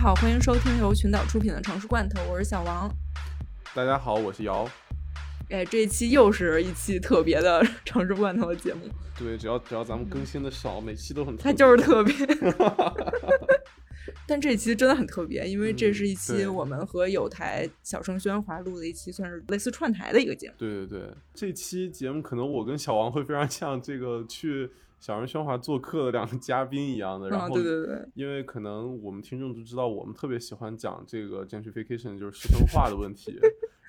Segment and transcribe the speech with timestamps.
[0.00, 2.90] 好，欢迎收听由群岛出品的《城市罐头》，我是小王。
[3.74, 4.66] 大家好，我是姚。
[5.50, 8.88] 哎，这一期又是一期特别的《城市罐头》的节目。
[9.18, 11.36] 对，只要只要咱们更新的少，每期都很。
[11.36, 12.14] 它就是特别。
[14.26, 20.54] 但这一期真的很特别，因为这是一期我们和有台小声喧哗录的一期，算是类似串台的一个节目。
[20.56, 27.28] 对对对，这期节目可能我跟小王会非常像这个去小人喧哗做客的两个嘉宾一样的。
[27.30, 33.40] 然后，对对对，因为可能我们听众都知道，我们特别喜欢讲这个 gentrification，就是师生化的问题。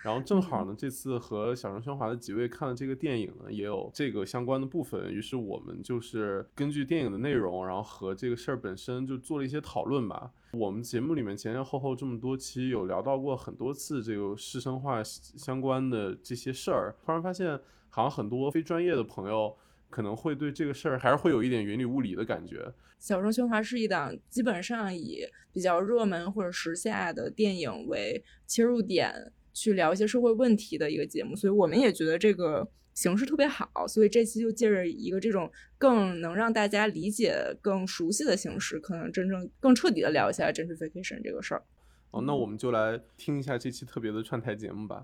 [0.03, 5.11] 然后正好呢，这次和小声喧哗的几位看了这个电影呢，也有这个相关的部分。
[5.11, 10.31] 于是我们就是根据电影的内容，然后和这个事儿本身就做了一些讨论吧。
[10.53, 16.95] 我们节目里面前前后后这么多期，有聊到过很多次这个师生化相关的这些事儿。
[17.05, 19.55] 突然发现，好像很多非专业的朋友
[19.91, 22.73] 可能会对这个事儿还是会有一点云里雾里的感觉。
[22.97, 29.31] 小众喧哗是一档基本上以比较热门或者时下的电影为切入点。
[29.53, 41.63] 去聊一些社会问题的一个节目，所以我们也觉得这个形式特别好，所以这期就借着一个这种更能让大家理解、更熟悉的形式，可能真正更彻底的聊一下 gentrification 这个事儿。
[42.11, 45.03] 哦，那我们就来听一下这期特别的串台节目吧。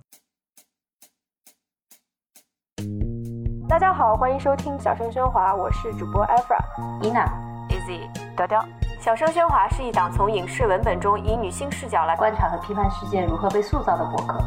[3.77, 6.57] 大家好，欢迎收听小声喧哗，我是主播 Efra、
[6.99, 7.23] 伊娜、
[7.69, 8.65] Easy、雕雕。
[8.99, 14.39] 小声喧哗是一档从影视文本中以女性视角来观察和批判世界如何被塑造的博客。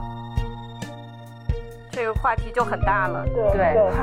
[1.92, 3.92] 这个话题就很大了，对对。
[3.97, 4.03] 大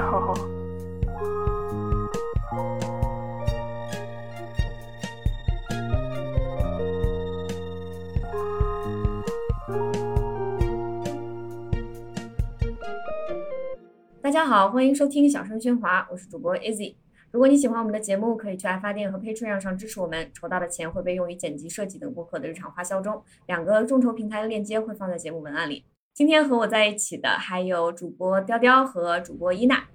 [14.38, 16.94] 家好，欢迎收听小声喧哗，我是主播 Easy。
[17.32, 23.20] 如果你喜欢我们的节目，可以去爱发电和 Patreon 上支持我们，筹到的钱会被用于剪辑、设计等播客的日常花销中。
[23.48, 25.84] 两个众筹平台的链接会放在节目文案里。
[26.14, 29.86] 今天和我在一起的还有主播雕雕和主播伊娜。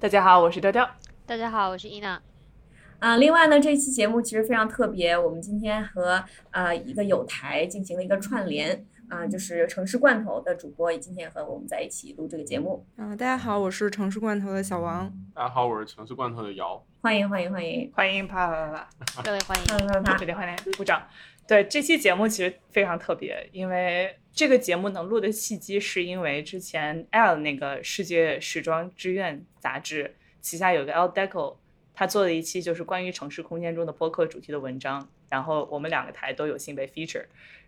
[0.00, 0.90] 大家好，我是雕雕。
[1.24, 2.20] 大家好，我是伊娜。
[2.98, 8.84] 啊，另外呢，这期节目其实非常特别，我们今天和呃一个有台进行了一个串联。
[9.08, 12.84] 啊，就是城市罐头的主播，今天和我们在一起录这个节目。
[12.96, 15.12] 啊，大家好，我是城市罐头的小王。
[15.34, 16.82] 大家好，我是城市罐头的姚。
[17.02, 21.06] 欢迎欢迎欢迎欢迎啪啪啪啪， 各位欢迎，啪啪啪，热烈欢迎，鼓掌。
[21.46, 31.56] 对，这期节目其实非常特别，因为这个节目能录的契机，是因为之前 L 那个世界时装之愿杂志旗下有个 L Deco，
[31.92, 37.24] 他做了一期就是关于城市空间中的播客主题的文章，然后我们两个台都有幸被 feature。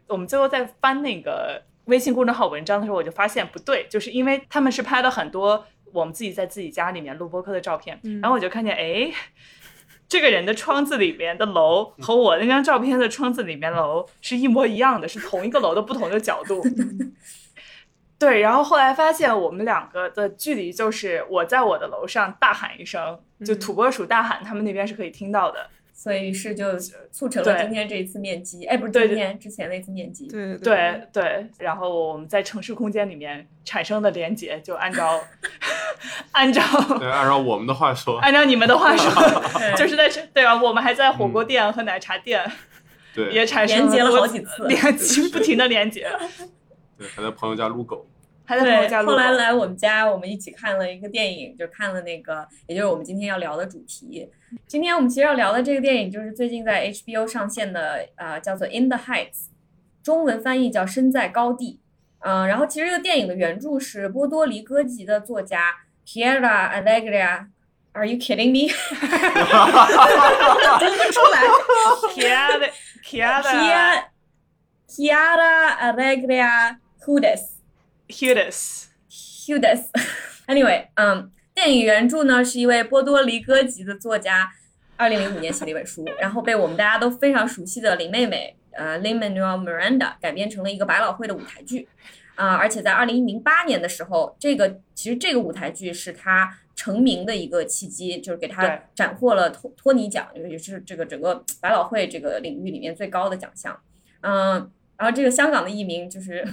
[0.07, 9.13] 我们最后在翻那个微信公众号文章的时候，我就发现不对，就是因为他们是拍了很多我们自己在自己家里面录播客的照片，然后我就看见，哎，
[10.09, 16.63] 这个人的窗子里面的楼和我那张照片的窗子里面楼是一模一样的，是同一个楼的不同的角度。
[18.19, 25.69] 对，然后后来发现我们两个的距离就是我在我的楼上大喊一声，就土拨鼠大喊，他们那边是可以听到的。
[25.99, 26.79] 所以是就
[27.11, 31.47] 促成了今天这一次面基，哎，不是今天之前那次面基，对对对。
[31.59, 35.19] 然后我们在城市空间里面产生的连接，就按照
[36.33, 36.63] 按照
[36.99, 39.11] 对按照我们的话说， 按照你们的话说，
[39.75, 42.45] 就是在对吧，我们还在火锅店和奶茶店，
[43.15, 46.07] 对，也产生连接了好几次，连接不停的连接，
[46.99, 48.07] 对，还在朋友家撸狗。
[48.47, 54.29] 还在朋友家后来来我们家，我们一起看了一个电影，就看了那个，也就是我们今天要聊的主题。
[54.67, 59.33] 今天我们其实要聊的这个电影，就是最近在 HBO 上线的，呃，叫做《In the Heights》，
[60.03, 61.81] 中文翻译叫《身在高地》。
[62.21, 65.75] 嗯，然后其实这个电影的原著是波多黎各籍的作家
[66.07, 67.47] Kiara Alegria。
[67.93, 68.69] Are you kidding me？
[70.79, 71.43] 读不出来。
[72.15, 72.71] Kiara
[73.03, 74.05] Kiara
[74.87, 77.56] Kiara Alegria Hudes。
[78.09, 84.53] Hudis，Hudis，Anyway， 嗯，电影原著呢是一位波多黎各籍的作家，
[84.97, 91.89] 二零零五年写了一本书，然后被我们大家都非常熟悉的林妹妹，呃，Lin Manuel Miranda 改编成了一个百老汇的舞台剧，
[92.37, 103.77] 啊，而且在二零零八年的时候，这个其实这个舞台剧是他成名的一个契机，就是给他斩获了托托尼奖，也是这个整个百老汇这个领域里面最高的奖项，
[104.21, 106.47] 嗯，然后这个香港的译名就是。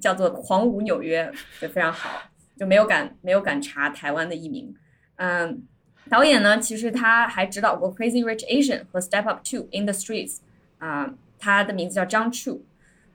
[0.00, 1.24] 叫做《狂舞纽约》
[1.60, 2.22] 就非常好，
[2.58, 4.74] 就没有敢没有敢查台湾的译名。
[5.16, 5.62] 嗯，
[6.08, 10.36] 导演呢，其实他还指导过《Crazy Rich Asian》和《Step Up Two in the Streets》。
[10.78, 12.60] 啊，他的名字叫张 Chu，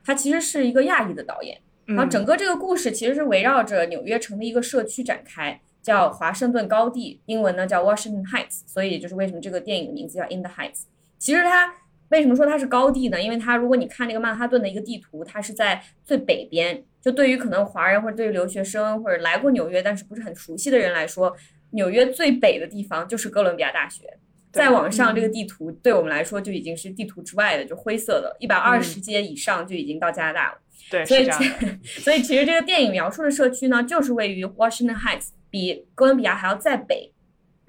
[0.04, 1.60] 他其实是一个亚裔的导演。
[1.86, 10.74] 然后整个这个故事其实是围绕着纽约城的一个社区展开，叫华盛顿高地，英文呢叫 Washington Heights，所以就是为什么这个电影的名字叫《In the Heights》。
[11.20, 11.74] 其实它
[12.12, 13.20] 为什么说它是高地呢？
[13.20, 16.84] 因为它如果你看这个曼哈顿的一个地图，它是在最北边。
[17.02, 21.36] 就对于可能华人或者对于留学生或者来过纽约但是不是很熟悉的人来说，
[21.72, 24.04] 纽约最北的地方就是哥伦比亚大学。
[24.52, 30.58] 再往上，这个地图对我们来说就已经是地图之外的，就灰色的，一百二十街以上就已经到加拿大了。
[30.92, 31.28] 对，所以。
[31.82, 37.11] 所以其实这个电影描述的社区呢，就是位于 Washington Heights，比哥伦比亚还要再北。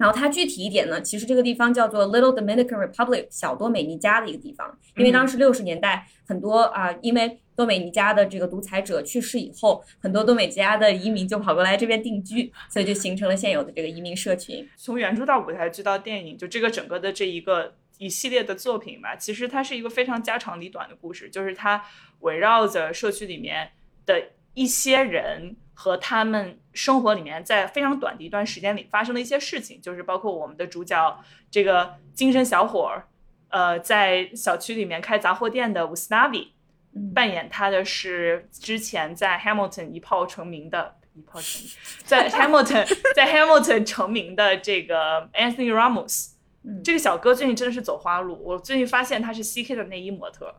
[0.03, 4.77] 然后它具体一点呢，其实这个地方叫做 Little Dominican Republic，小多美尼加的一个地方。
[4.97, 14.67] 因为当时六十年代很多啊、因为多美尼加的这个独裁者去世以后，很多多美尼加的移民就跑过来这边定居，所以就形成了现有的这个移民社群。
[14.75, 21.81] 从原著到舞台剧到电影，就这个整个的这一个一系列的作品吧，其实它是一个非常家长里短的故事，就是它
[22.19, 23.69] 围绕着社区里面
[24.05, 24.21] 的
[24.53, 31.19] 一些人和他们生活里面在非常短的一段时间里发生的一些事情，就是包括我们的主角
[31.51, 33.07] 这个精神小伙儿，
[33.49, 36.49] 呃，在小区里面开杂货店的 Usnavi，
[36.95, 40.95] 嗯扮演他的是之前在 Hamilton 一炮成名的。
[41.15, 41.71] 一炮成名，
[42.03, 46.31] 在 Hamilton 在 Hamilton 成名的这个 Anthony Ramos，
[46.63, 48.41] 嗯这个小哥最近真的是走花路。
[48.43, 50.55] 我最近发现他是 CK 的内衣模特，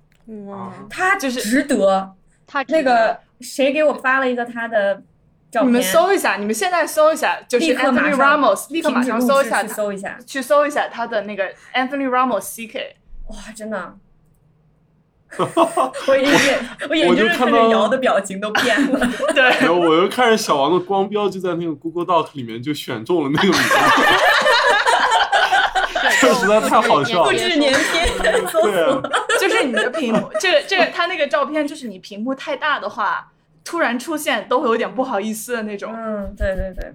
[0.46, 2.14] 哇，他就是值得。
[2.46, 5.02] 他那个谁给我发了一个他的
[5.50, 5.68] 照片？
[5.68, 10.18] 你们搜一下，你们现在搜一下，就是 Anthony Ramos，立刻马上搜一下他，搜一下。
[10.26, 11.44] 去搜一下他的那个
[11.74, 12.94] Anthony Ramos CK。
[13.28, 13.94] 哇，真的，
[15.38, 19.00] 我眼眼我眼我睛就看着瑶的表情都变了。
[19.34, 23.74] 对，然后我又看着小王的光标就在那个 Google Doc 里面就选中了那个名字，
[26.20, 29.38] 这实在太好笑了复制粘贴， 搜对。
[29.40, 33.32] 就是你的屏幕，这个这个他那个照片，就是你屏幕太大的话，
[33.64, 35.92] 突然出现都会有点不好意思的那种。
[35.94, 36.92] 嗯，对对对，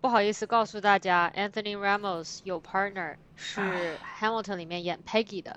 [0.00, 5.56] 不好意思告诉大家，Anthony Ramos 有 partner 是 Hamilton 里面演 Peggy 的。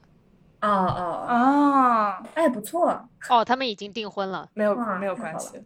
[0.62, 4.50] 哦哦，哦，哎，不错，哦，他们已经订婚了。
[4.54, 5.62] 没有没有关系，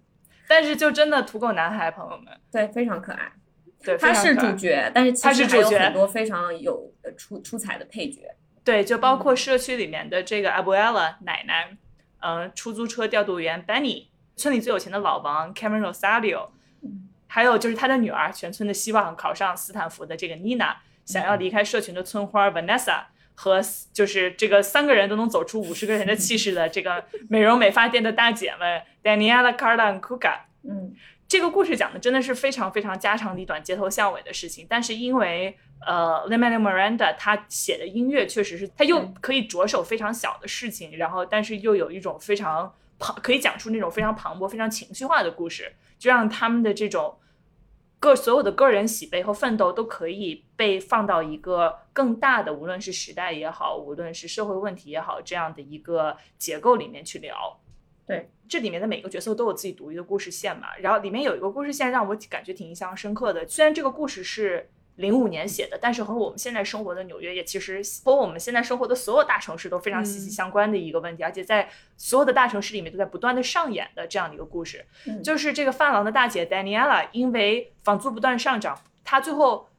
[0.47, 3.31] 但是就真的土狗男孩，朋友们，对，非常可爱。
[3.83, 8.22] 对，他是主角，但是其实还有很多非常有呃出出彩的配角。
[8.63, 9.19] 对，就包嗯。
[9.19, 11.75] 括社区里面的这个 Abuela 奶奶，
[12.19, 16.50] 嗯、出租车调度员 Benny，村里最有钱的老王 Cameron Rosario，
[16.81, 17.10] 嗯。
[17.28, 20.75] 还有就是他的女儿，全村的希望，考上斯坦福的这个 Nina，
[21.06, 23.06] 想要离开社群的村花 Vanessa。
[23.34, 23.60] 和
[23.92, 30.94] 就是这个三个人都能走出五十个人的气势的这个美容美发店的大姐们 Daniela、Carla 和 Kuka，嗯
[31.31, 35.57] 这个故事讲的真的是非常非常家长里短、街头巷尾的事情，但是因为
[35.88, 47.18] 呃 l i m a n Miranda 他写的音乐确实是他又嗯可以着手非常小的事情，然后但是又有一种非常磅可以讲出那种非常磅礴、非常情绪化的故事，就让他们的这种
[48.01, 57.61] 个所有的个人喜悲和奋斗都可以被放到一个更大的，无论是时代也好，无论是社会问题也好，这样的一个结构里面去聊。
[58.12, 60.68] 对，这里面的每个角色都有自己独立的故事线嘛。
[60.80, 74.86] 然后里面有一个故事线让我感觉挺印象深刻的，虽然这个故事是零五年写的，但是和我们现在生活的纽约也其实和我们现在生活的所有大城市都非常息息相关的一个问题，而且在所有的大城市里面都在不断的上演的这样的一个故事。
[75.08, 79.70] 嗯，就是这个发廊的大姐 Daniela，因为房租不断上涨，她最后，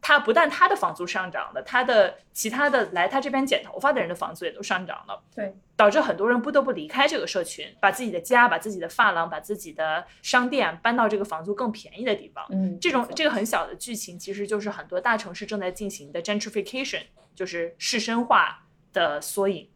[0.00, 12.44] 她不但他的房租上涨了，他的其他的来他这边剪头发的人的房租也都上涨了，对，导致很多人不得不离开这个社群，把自己的家、把自己的发廊、把自己的商店搬到这个房租更便宜的地方。
[12.50, 17.02] 嗯，这种这个很小的剧情，其实就是很多大城市正在进行的 gentrification，
[17.34, 19.68] 就是市绅化的缩影。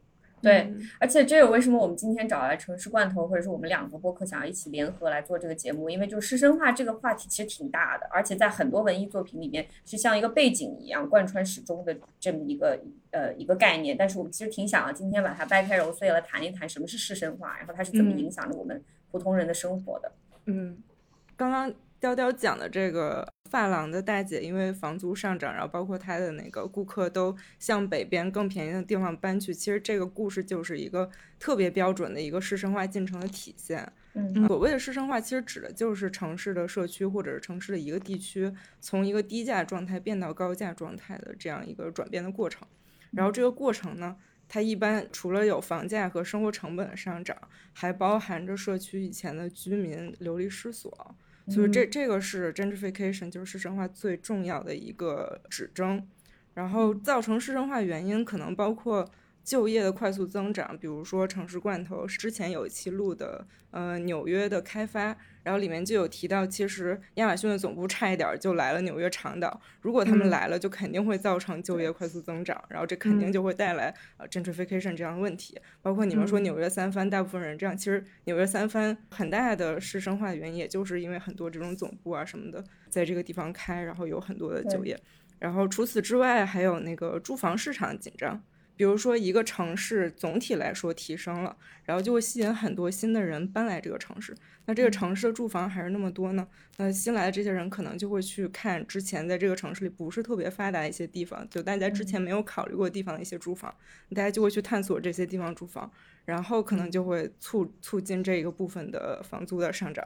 [0.45, 12.79] 对，嗯而且这也为什么我们今天找来城市罐头，或者是我们两个播客想要一起联合来做这个节目，因为就是师生化这个话题其实挺大的，而且在很多文艺作品里面是像一个背景一样贯穿始终的这么一个
[13.11, 13.97] 呃一个概念。
[13.97, 20.13] 但是我们其实挺想要今天把它掰开揉碎了谈一谈什么是师生化，然后它是怎么嗯影响着我们普通人的生活的。
[20.47, 20.77] 嗯，
[21.37, 31.09] 刚刚雕雕讲的这个发廊的大姐，因为房租上涨，然后包括她的那个顾客都向北边更便宜的地方搬去，其实这个故事就是一个
[31.39, 33.91] 特别标准的一个市生化进程的体现。
[34.15, 42.67] 嗯所谓的市生化，其实指的就是城市的社区或者是城市的一个地区，从一个低价状态变到高价状态的这样一个转变的过程。
[43.11, 44.17] 然后这个过程呢，
[44.49, 47.37] 它一般除了有房价和生活成本的上涨，
[47.73, 51.15] 还包含着社区以前的居民流离失所。
[51.49, 56.07] 所以这这个是 gentrification，就是市生化最重要的一个指征。
[56.55, 59.11] 然后造成市生化原因可能包括
[59.45, 84.99] 就业的快速增长，比如说城市罐头，之前有一期录的，呃，纽约的开发，然后里面就有提到，其实亚马逊的总部差一点就来了纽约长岛，如果他们来了，就肯定会造成就业快速增长，然后这肯定就会带来呃 gentrification 这样的问题，包括你们说纽约三藩大部分人这样，其实纽约三藩很大的师生化的原因，也就是因为很多这种总部啊什么的在这个地方开，然后有很多的就业，
[85.39, 88.43] 然后除此之外还有那个住房市场紧张。
[88.77, 94.35] 比如说，一个城市总体来说提升了，然后就会吸引很多新的人搬来这个城市。
[94.67, 96.49] 那这个城市的住房还是那么多呢？
[96.79, 103.73] 那新来的这些人可能就会去看之前在这个城市里不是特别发达一些地方，就大家之前没有考虑过地方的一些住房，
[104.15, 105.91] 大家就会去探索这些地方住房，
[106.25, 110.05] 然后可能就会促促进这一个部分的房租的上涨。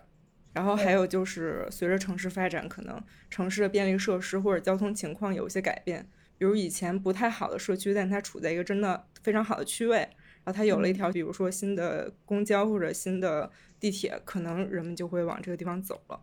[0.52, 6.08] 然后还有就是随着城市发展，可能城市的便利设施或者交通情况有一些改变。
[6.38, 16.20] 比如以前不太好的社区，但它处在一个真的非常好的区位，然后它有了一条，比如说新的公交或者新的地铁，可能人们就会往这个地方走了。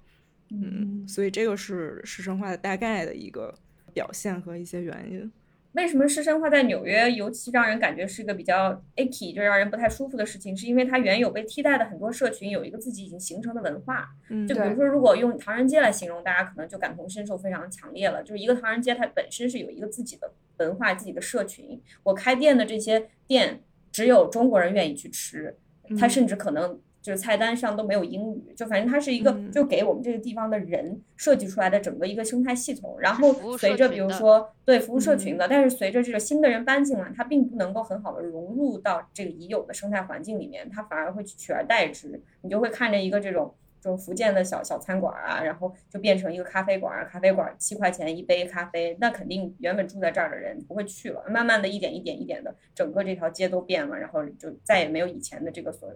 [0.50, 3.54] 嗯，所以这个是市生化的大概的一个
[3.94, 5.32] 表现和一些原因。
[5.76, 10.56] 为什么师生化在纽约尤其让人感觉是一个比较 icky，就让人不太舒服的事情？
[10.56, 14.10] 是因为它原有被替代的很多社群有一个自己已经形成的文化。
[14.30, 18.24] 嗯，就比如说，如果用唐人街来形容，大家可能就感同身受非常强烈了。
[18.24, 21.80] 就是一个唐人街，它本身是有一个自己的文化、自己的社群。
[22.04, 25.58] 我开店的这些店，只有中国人愿意去吃，
[26.00, 26.80] 它甚至可能。
[27.06, 32.98] 就是菜单上都没有英语，就反正它是一个，就给我们这个地方的人设计出来的整个一个生态系统。
[33.00, 42.20] 然后随着比如说对服务社群的，但是随着这个新的人搬进来，它并不能够很好的融入到这个已有的生态环境里面，它反而会取而代之。
[42.42, 51.24] 你就会看着一个这种这种福建的小小餐馆啊，然后就变成一个咖啡馆啊，咖啡馆七块钱一杯咖啡，那肯定原本住在这儿的人不会去了。
[51.30, 55.88] 慢慢的一点一点一点的，整个这条街都变了，然后就再也没有以前的这个所。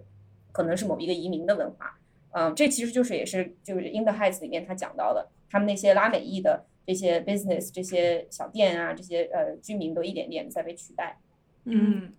[0.52, 1.98] 可能是某一个移民的文化，
[2.32, 11.18] 嗯，这其实就是也是就是《In the Heights》里面他讲到的，他们那些拉美裔的这些 business 这些小店啊，这些呃居民都一点点在被取代，
[11.64, 12.12] 嗯。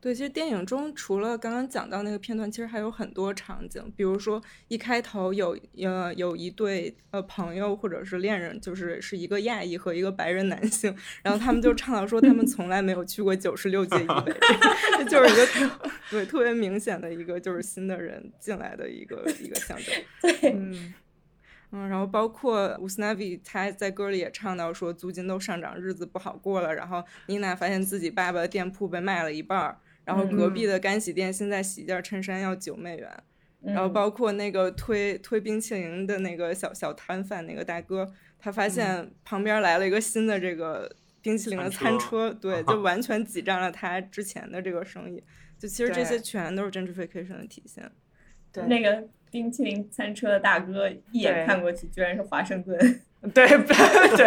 [0.00, 14.32] 对，其实电影中除了刚刚讲到那个片段，其实还有很多场景，比如说一开头有呃有一对呃朋友或者是恋人，就是是一个亚裔和一个白人男性，然后他们就倡导说他们从来没有去过九十六届以北，
[14.98, 19.94] 这就是一个对特别明显的一个就是新的人进来的一个一个象征。
[20.22, 20.94] 对，嗯
[21.72, 29.76] 嗯，然后包括乌斯纳维他在歌里也唱到说租金都上涨，日子不好过了，然后妮娜发现自己爸爸的店铺被卖了一半儿。
[30.08, 33.22] 然后隔壁的干洗店现在洗一件衬衫要九美元，
[33.60, 45.22] 然后包括那个推推冰淇淋的那个小小摊贩那个大哥，他发现旁边来了一个新的这个冰淇淋的餐车，对，就完全挤占了他之前的这个生意。
[45.58, 47.92] 就其实这些全都是 gentrification 的体现。
[48.50, 52.78] 对，那个冰淇淋餐车的大哥一眼看过去，居然是华盛顿。
[53.34, 53.58] 对对
[54.16, 54.26] 对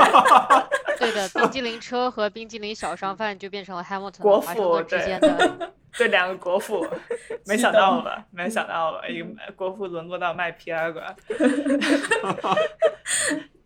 [1.13, 6.86] 的，冰激凌车和冰激凌小商贩就变成了 Hamilton 国父之间的，对两个国父，
[7.45, 8.25] 没想到吧？
[8.31, 9.07] 没想到吧？
[9.07, 11.15] 一个国父沦落到卖皮尔馆。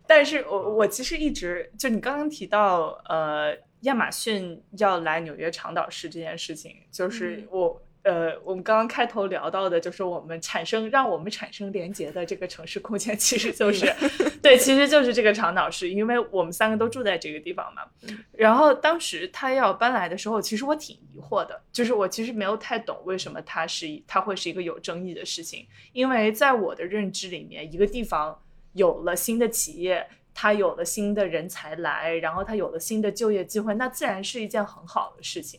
[0.06, 7.82] 但是我我其实一直就你刚刚提到呃亚马逊要来纽约长岛市这件事情，就是我。
[8.06, 13.92] 呃，我们刚刚开头聊到的，就是我们产生让我们产生连接的这个城市空间，其实就是，
[14.40, 17.82] 对，其实就是这个长岛市，因为我们三个都住在这个地方嘛。
[18.30, 28.40] 然后当时他要搬来的时候，其实我挺疑惑的，就是我其实没有太懂为什么它是它会是一个有争议的事情，因为在我的认知里面，一个地方
[28.74, 35.58] 有了新的企业，它有了新的人才来，然后它有了新的就业机会，那自然是一件很好的事情。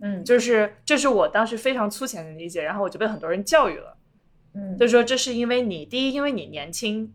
[0.00, 3.96] 嗯，就是这是我当时非常粗浅的理解，然后我就被很多人教育了，
[4.54, 7.14] 嗯，就说这是因为你第一，因为你年轻，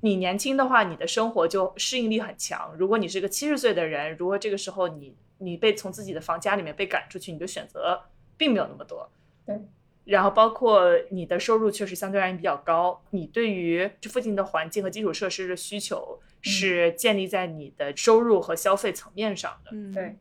[0.00, 2.74] 你年轻的话，你的生活就适应力很强。
[2.78, 8.00] 如果你是个七十岁的人，如果这个时候你你被从自己的房家里面被赶出去，你的选择
[8.36, 9.10] 并没有那么多，
[9.44, 9.60] 对。
[10.04, 20.16] 然后包括你的收入确实相对而言比较高，你对于这附近的环境和基础设施的需求是建立在你的收入和消费层面上的，嗯，对。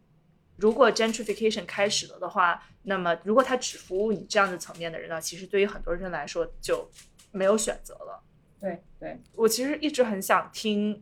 [0.62, 6.88] 如果 gentrification 开始了的话，那么如果它只服务你这样的层面的人呢，其实对于很多人来说就
[7.32, 8.24] 没有选择了。
[8.60, 11.02] 对对，我其实一直很想听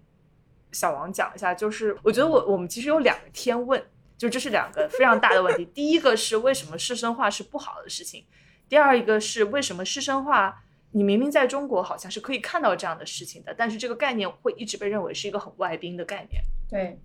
[0.71, 3.83] 小王讲一下，就是我觉得我我们其实有两个天问，
[4.17, 5.65] 就这是两个非常大的问题。
[5.65, 8.25] 第一个是为什么师生化是不好的事情，
[8.69, 16.41] 第二一个是为什么师生化你明明在中国好像是可以看到这样的事情的，但是这个概念会一直被认为是一个很外宾的概念。
[16.69, 16.97] 对。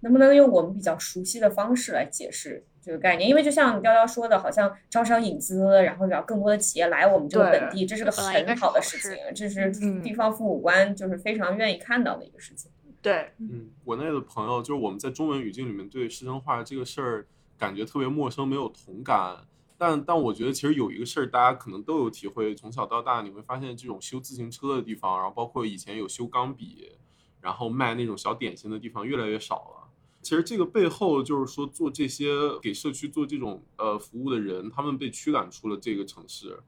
[0.00, 12.70] 能不能用我们比较熟悉的方式来解释这个概念，因为就像雕雕说的，好像招商引资，然后让更多的企业来我们这个本地，这是个很好的事事情，这是嗯地方父母官就是非常愿意看到的一个事情。
[13.00, 17.26] 对，嗯，国内的朋友就是我们在中文语境里面对师生化这个事儿
[17.56, 19.36] 感觉特别陌生，没有同感。
[19.80, 26.98] 但但我觉得其实有一个事儿，大家可能都有体会，从小到大你会发现这种修自行车的地方，然后包括以前有修钢笔，
[27.40, 29.77] 然后卖那种小点心的地方越来越少了。
[30.20, 32.28] 其实这个背后就是说，做这些
[32.60, 36.60] 给社区做这种呃服务的人，他们被驱赶出了这个城市，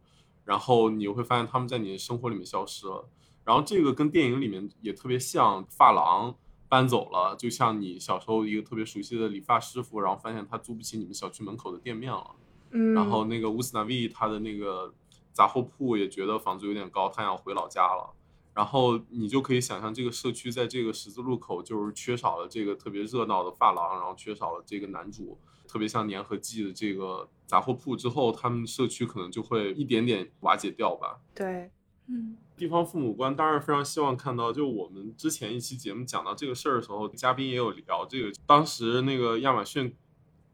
[0.44, 3.08] 然后你会发现他们在你的生活里面消失了。
[3.44, 6.34] 然后这个跟电影里面也特别像，发廊
[6.68, 12.30] 搬走了，就像你小时候一个特别熟悉的理发师傅，然后发现他租不起你们小区门口的店面了。
[12.70, 14.94] 嗯，然后那个乌斯纳维他的那个
[15.32, 18.14] 杂货铺也觉得房租有点高，他想回老家了。
[18.54, 25.38] 然后你就可以想象，这个社区在这个十字路口就是缺少了这个特别热闹的发廊，然后缺少了这个男主，
[25.68, 31.20] 特别像粘合剂的这个杂货铺之后，他们社区可能就会一点点瓦解掉吧。
[31.34, 31.70] 对，
[32.08, 38.30] 嗯地方父母官当然非常希望看到，就我们之前一期节目讲到这个事儿的时候，嘉宾也有聊这个。
[38.46, 39.96] 当时那个亚马逊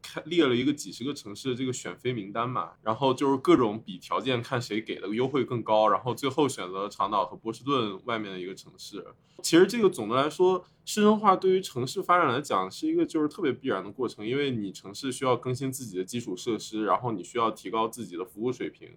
[0.07, 9.05] 开列了一个几十个城市的这个选妃名单嘛，然后就是各种比条件，看谁给的优惠更高，然后最后选择了长岛和波士顿外面的一个城市。
[9.43, 18.89] 其实这个总的来说，市政化对于城市发展来讲是一个就是特别必然的过程，因为你城市需要更新自己的基础设施，然后你需要提高自己的服务水平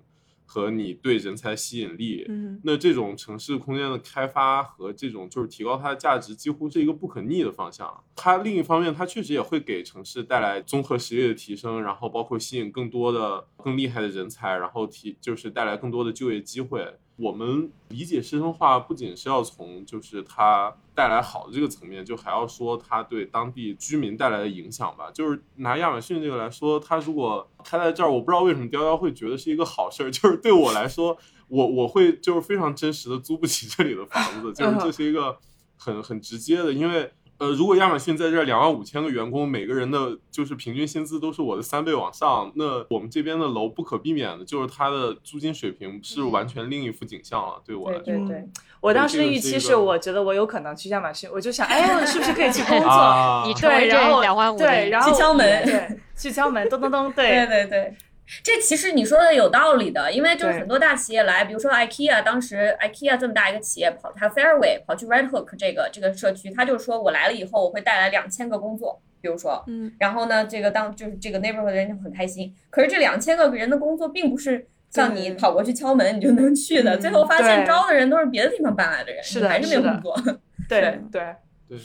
[0.52, 2.25] 和你对人才吸引力。
[2.28, 7.88] 嗯那这种城市空间的开发和这种就是提高它的价值，几乎是一个不可逆的方向。
[8.16, 16.85] 它另一方面，它确实也会给城市带来综合实力的提升，然后包括吸引更多的更厉害的人才，然后提就是带来更多的就业机会。
[17.21, 25.11] 我们理解师生化不仅是要从就是它带来好的这个层面，就还要说它对当地居民带来的影响吧。
[25.12, 30.11] 就是拿亚马逊这个来说，它如果开在这儿，我不知道为什么雕雕会觉得是一个好事儿。
[30.12, 31.17] 就是对我来说，
[31.49, 35.39] 我我会就是非常真实的租不起这里的房子，就是这是一个
[35.77, 37.12] 很很直接的，因为。
[37.40, 47.61] 呃，如果亚马逊在这两万五千个员工，每个人的就是平均薪资都是我的三倍往上，那我们这边的楼不可避免的就是它的租金水平是完全另一幅景象了。
[47.64, 48.48] 对我来说，对对对，
[48.83, 52.87] 我当时的预期是，我觉得我有可能去亚马逊，我就想，哎，我是不是可以去工作？
[52.87, 57.96] 啊，对，你成为这然后两万五对，然后去敲门对，去敲门，咚咚咚，对对对，
[58.43, 74.66] 这其实你说的有道理的，因为就是很多大企业来，比如说 IKEA，当时 IKEA 这么大一个企业跑，它 Fairway 跑去 Red Hook 这个这个社区，他就说我来了以后我会带来两千个工作，比如说，嗯然后呢，这个当就是这个 neighborhood 的人就很开心，可是这两千个人的工作并不是。
[74.93, 76.97] 像你跑过去敲门，你就能去的。
[76.97, 80.21] 嗯最后发现招的人都是别的地方搬来的人，是的你还是没有工作。
[80.69, 81.79] 对对对，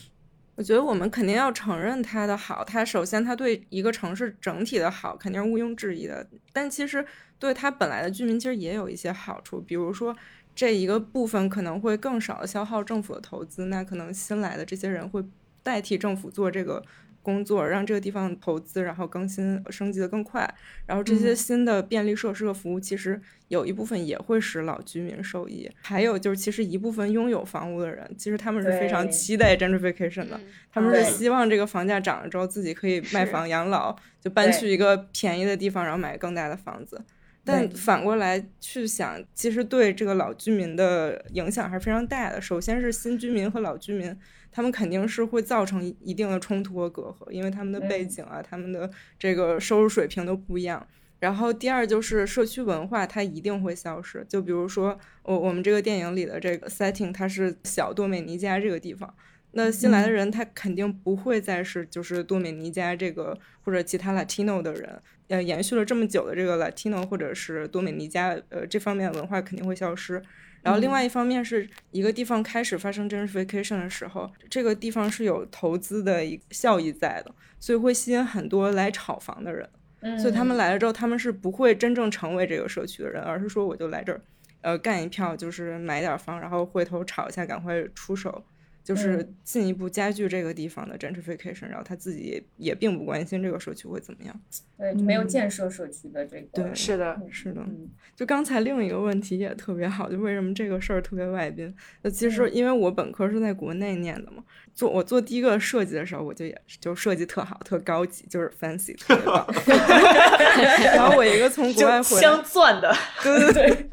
[0.55, 7.05] 我觉得我们肯定要承认它的好，它首先它对一个城市整体的好肯定是毋庸置疑的，但其实
[7.37, 10.15] 对它本来的居民其实也有一些好处，比如说
[10.55, 15.23] 这一个部分可能会更少的消耗政府的投资，那可能新来的这些人会
[15.61, 16.83] 代替政府做这个。
[17.25, 20.47] 工作让这个地方投资，然后更新升级的更快，
[20.85, 21.35] 然后这些嗯。
[21.35, 25.67] 新的便利设施和服务，其实有一部分也会使老居民受益。
[25.81, 30.47] 还有就是，其实一部分拥有房屋的人，其实他们是非常期待 gentrification 的，嗯。
[30.71, 37.01] 他们是希望这个房价涨了之后，自己可以卖房养老，就搬去一个便宜的地方，然后买更大的房子。
[37.47, 42.41] 但反过来去想，其实对这个老居民的影响还是非常大的。
[42.41, 44.17] 首先是新居民和老居民，
[44.55, 48.89] 他们肯定是会造成一一定的冲突和隔阂，因为他们的背嗯景啊，他们的
[49.19, 50.87] 这个收入水平都不一样。
[51.19, 54.25] 然后第二就是社区文化，它一定会消失。
[54.29, 59.13] 就比如说我我们这个电影里的这个 setting，它是小多美尼加这个地方。
[59.51, 70.21] 那新来的人，他肯定不会再是就是多美尼加这个或者其他 Latino 的人，呃，延续了这么久的这个 Latino 或者是多美尼加，呃，这方面文化肯定会消失。
[70.65, 79.69] 然后另外一方面是一个地方开始发生 gentrification 的时候，这个地方是有投资的一效益在的，所以会吸引很多来炒房的人。
[80.01, 84.21] 嗯所以他们来了之后，他们是不会真正成为这个社区的人，而是说我就来这儿，
[84.61, 88.43] 呃，干一票，就是买点房，然后回头炒一下，赶快出手，
[88.85, 91.67] 就是嗯进一步加剧这个地方的 gentrification。
[91.67, 94.41] 然后他自己也也并不关心这个社区会怎么样。
[94.77, 96.47] 对，就没有嗯建设社区的这个。
[96.53, 101.75] 对是的，是的，嗯就刚才另一个问题也特别好，就为什么这个事儿特别外宾？
[102.03, 104.43] 那其实因为我本科是在国内念的嘛，
[104.73, 109.45] 做我做第一个设计的时候，我就也就设计特好，特高级，就是 fancy 特别棒。
[110.95, 112.93] 然后我一个从国外回来镶，钻的，
[113.23, 113.89] 对对对，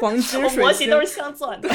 [0.00, 1.68] 黄金水晶我模型都是镶钻的。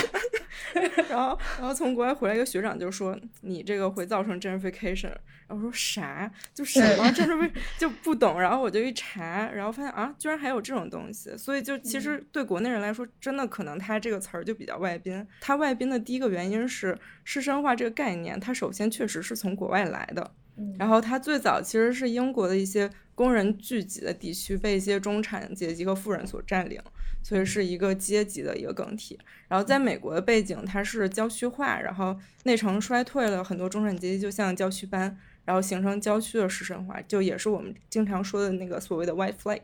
[1.09, 5.11] 然后然后从国外回来一个学长就说你这个会造成 gentrification，
[5.47, 6.31] 然后我说啥？
[6.53, 15.25] 就什么 gentrification 就不懂，然后我就一查，然后发现啊，居然还有这种东西，所以就其实对国内人来说，真的可能他这个词儿就比较外宾。
[15.41, 20.31] 他外宾的第一个原因是师生化这个概念，它首先确实是从国外来的。
[20.79, 26.81] 然后它最早其实是英国的一些工人聚集的地区被一些中产阶级和富人所占领，
[27.27, 29.19] 所以是一个阶级的一个更替。
[29.49, 39.59] 然后在美国的背景，它是郊区化，然后内城衰退了，很多中产阶级就像郊区搬，然后形成郊区的市生化，就也是我们经常说的那个所谓的 white flight。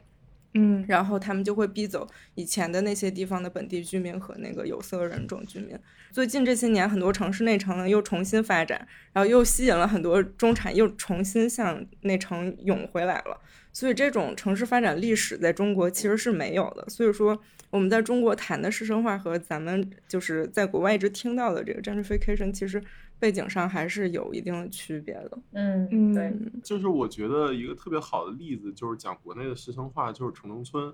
[0.55, 5.79] 嗯，然后他们就会逼走以前的那些地方的本地居民和那个有色人种居民。
[6.11, 13.39] 最近这些年，很多城市内城呢又重新发展，然后又吸引了很多中产，又重新向内城涌回来了。
[13.73, 16.87] 所以这种城市发展历史在中国其实是没有的。
[16.87, 17.37] 所以说，
[17.69, 22.81] 我们在中国谈的市生化和咱们就是在国外一直听到的这个 gentrification，其实
[23.19, 25.39] 背景上还是有一定的区别的。
[25.53, 26.33] 嗯嗯对，
[26.63, 30.93] 就是我觉得一个特别好的例子，就是讲国内的师生化，就是城中村。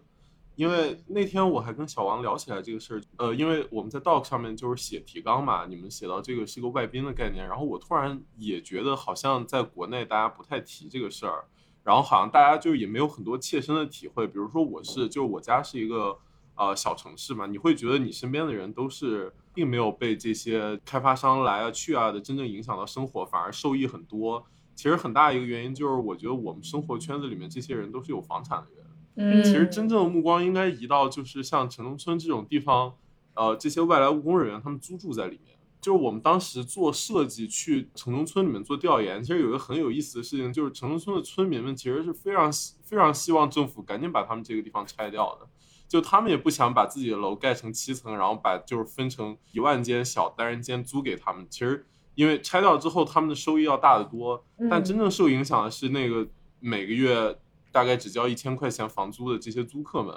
[0.55, 11.45] 因为那天我还跟小王聊起来这个事儿，呃，因为我们在 Doc 上面就是写提纲嘛，你们写到这个是一个外宾的概念，然后我突然也觉得好像在国内大家不太提这个事儿，
[11.89, 16.15] 然后好像大家就也没有很多切身的体会，比如说我是，就是我家是一个
[16.53, 24.45] 呃小城市嘛，你会觉得你身边的人都是并没有被这些开发商来啊去啊的真正影响到生活，反而受益很多。
[24.75, 29.41] 其实很大一个原因就是，我觉得我们生活圈子里面这些人都是有房产的人。
[29.41, 32.93] 嗯，其实真正的目光应该移到就是像城中村这种地方，
[33.33, 35.57] 呃，这些外来务工人员他们租住在里面。
[35.81, 45.47] 就是我们当时做设计去城中村里面做调研，其实有一个很有意思的事情，就是城中村的村民们其实是非常希非常希望政府赶紧把他们这个地方拆掉的。
[45.87, 51.47] 就他们也不想把自己的楼盖成七层，然后把就是分成一万间小单人间租给他们。
[51.49, 56.27] 其实因为拆掉之后，他们的收益要大得多，但真正受影响的是那个
[56.59, 57.39] 每个月。
[57.71, 60.11] 大概只交一千块钱房租的这些租客们，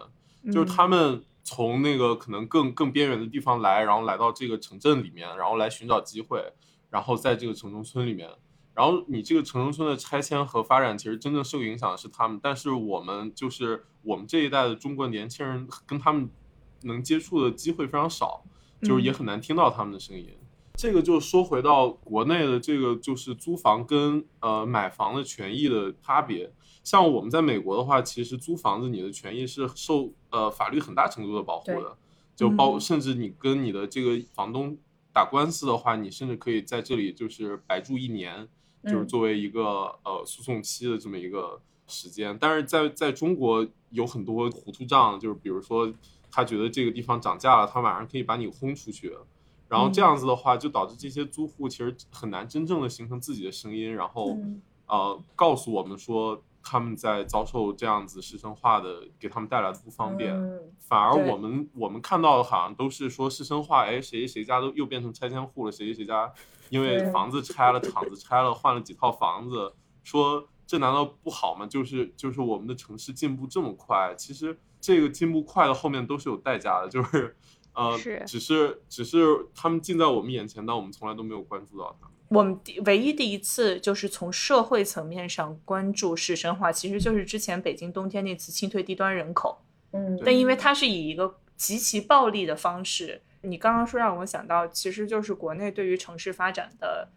[0.50, 6.52] 就是他们从那个可能更更边缘的地方来，然后来到这个城镇里面，然后来寻找机会，
[6.88, 8.30] 然后在这个城中村里面，
[8.74, 16.30] 然后你这个城中村的拆迁和发展，其实真正受影响的是他们，但是我们就是我们这一代的中国年轻人跟他们
[16.82, 18.44] 能接触的机会非常少，
[18.82, 20.28] 就是也很难听到他们的声音。
[20.74, 26.50] 这个就说回到国内的这个就是租房跟呃买房的权益的差别。
[26.84, 31.96] 像我们在美国的话，其实租房子你的权益是受呃法律很大程度的保护的，
[32.34, 34.76] 就包甚至你跟你的这个房东
[35.12, 38.48] 打官司的话，你甚至可以在这里就是白住一年，
[38.84, 42.36] 就是作为一个呃诉讼期的这么一个时间。
[42.40, 45.92] 但是在在中国有很多糊涂账，就是比如说
[46.30, 49.14] 他觉得这个地方涨价了，他晚上可以把你轰出去。
[49.68, 54.36] 然后这样子的话，就导致这些租户其实很难真正的形成自己的声音，然后
[54.86, 60.34] 呃告诉我们说他们在遭受这样子师生化的给他们带来的不方便。
[60.78, 66.32] 反而我们我们看到的好像都是说师生化，哎，谁谁谁家都又变成拆迁户了，谁谁谁家
[66.70, 71.66] 因为房子拆了，厂子拆了，换了几套房子，说这难道不好吗？
[71.66, 77.36] 就是就是我们的城市进步这么快，其实这个进步快的后面都是有代价的，就是。
[77.74, 82.16] 呃，是只是只是他们近在我们眼前，但我们从来都没有关注到他们。
[82.28, 89.62] 我们第唯一的一次就是从社会层面上关注市生化，其实就是之前北京冬天那次清退低端人口。
[89.92, 97.08] 嗯，但因为它是以一个极其暴力的方式，你刚刚说让我想到，其实就是国内对于城市发展的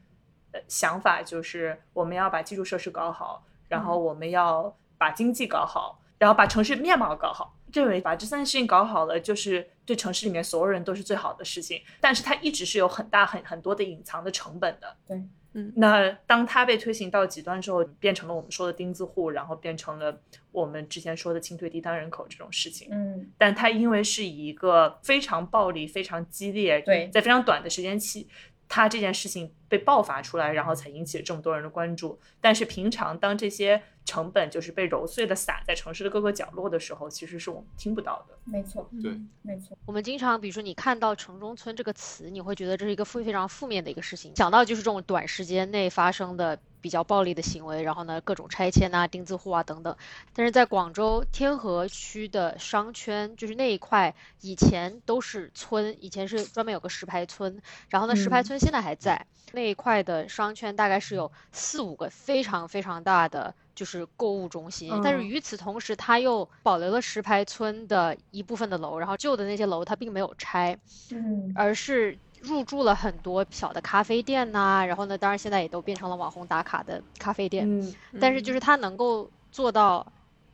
[0.51, 7.53] 呃想法，就是我们要把基础设施搞好，然后我们要把经济搞好，然后把城市面貌搞好。
[7.73, 11.81] 认为把这三件事情搞好了，就是对城市里面所有人都是最好的事情。
[12.01, 14.95] 但是它一直是有很大很很多的隐藏的成本的。
[15.07, 15.21] 对，
[15.53, 15.71] 嗯。
[15.75, 20.21] 那当它被推行到极端之后，变成了我们说的钉子户，然后变成了
[20.51, 22.89] 我们之前说的清退低端人口这种事情。
[22.91, 23.29] 嗯。
[23.37, 28.27] 但它因为是以一个非常暴力、非常激烈，对，在非常短的时间期。
[28.67, 32.19] 他这件事情被爆发出来，然后才引起了这么多人的关注。
[32.41, 38.37] 但是平常当这些成本就是被揉碎的撒在城市的各个角落的时候，其实是我们听不到的。
[38.45, 39.75] 没错，对，没错。
[39.85, 49.97] 我们经常，比如说你看到城中村这个词，你会觉得这是一个负非常负面的一个事情，想到就是这种短时间内发生的比较暴力的行为，然后呢各种拆迁啊、钉子户啊等等。
[50.33, 59.25] 但是在广州天河区的商圈，就是那一块以前都是村，以前是专门有个石牌村，然后呢石牌村现在还在。
[59.51, 70.75] 那一块的商圈大概是有四五个非常非常大的就是购物中心，但是与此同时，它又保留了石牌村的一部分的楼，然后旧的那些楼它并没有拆，
[71.11, 77.67] 嗯，而是入驻了很多小的咖啡店呐、然后呢，当然现在也都变成了网红打卡的咖啡店。
[77.67, 80.05] 嗯，但是就是它能够做到，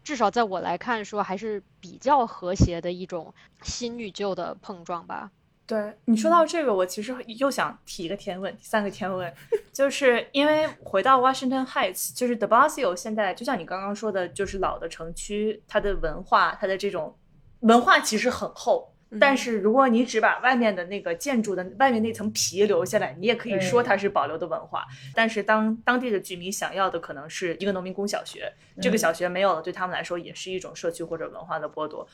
[0.04, 5.30] 至少在我来看说还是比较和谐的一种新与旧的碰撞吧。
[5.68, 9.34] 对你说到这个，我其实又想提一个天问，第三个天问，
[9.72, 17.18] 就是因为回到 Washington Heights，就是 De Blasio 现在就像你刚刚说的，就是老的城区，它的文化，它的这种
[17.62, 18.90] 文化其实很厚。
[19.20, 24.86] 但是如果你只把外面的那个建筑的外面那层皮留下来，你也可以说它是保留的文化。
[25.14, 28.50] 但是当当地的居民想要的可能是一个农民工小学，
[28.82, 32.08] 这个小学没有了，对他们来说也是一种社区或者文化的剥夺。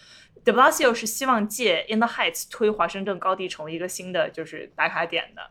[0.43, 5.41] De Blasio 是希望借 In the Heights 推华盛顿高地成为一个新的就是打卡点的，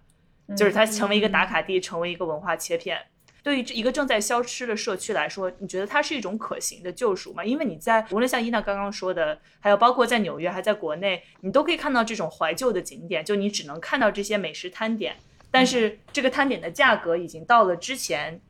[0.54, 3.00] 就是它成为一个打卡地，成为一个文化切片。
[3.42, 7.44] 对于一个正在消失的社区来说，你觉得它是一种可行的救赎吗？
[7.44, 15.16] 因为你在无论像伊娜刚刚说的，还有包括在纽约，还在国内，你都可以看到这种怀旧的景点，就你只能看到这些美食摊点，
[15.48, 18.40] 但是这个摊点的价格已经到了之前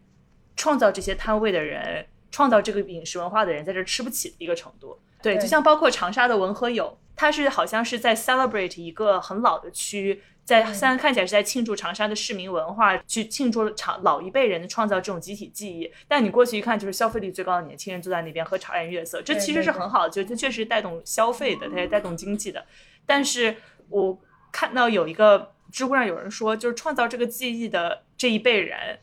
[0.57, 4.99] 创造这些摊位的人、创造这个饮食文化的人在这吃不起的一个程度。
[5.21, 10.23] 对，对就像包括长沙的文和友，它是好像是在 celebrate 一个很老的区。
[10.47, 22.65] 在虽然看起来是在庆祝长沙的市民文化，去庆祝长老一辈人的创造这种集体记忆，但你过去一看，就是消费力最高的年轻人坐在那边喝茶颜悦色，这其实是很好的，就它确实带动消费的，它也带动经济的。
[23.05, 23.57] 但是
[23.89, 24.17] 我
[24.53, 29.01] 看到有一个知乎上有人说，就是创造这个记忆的这一辈人，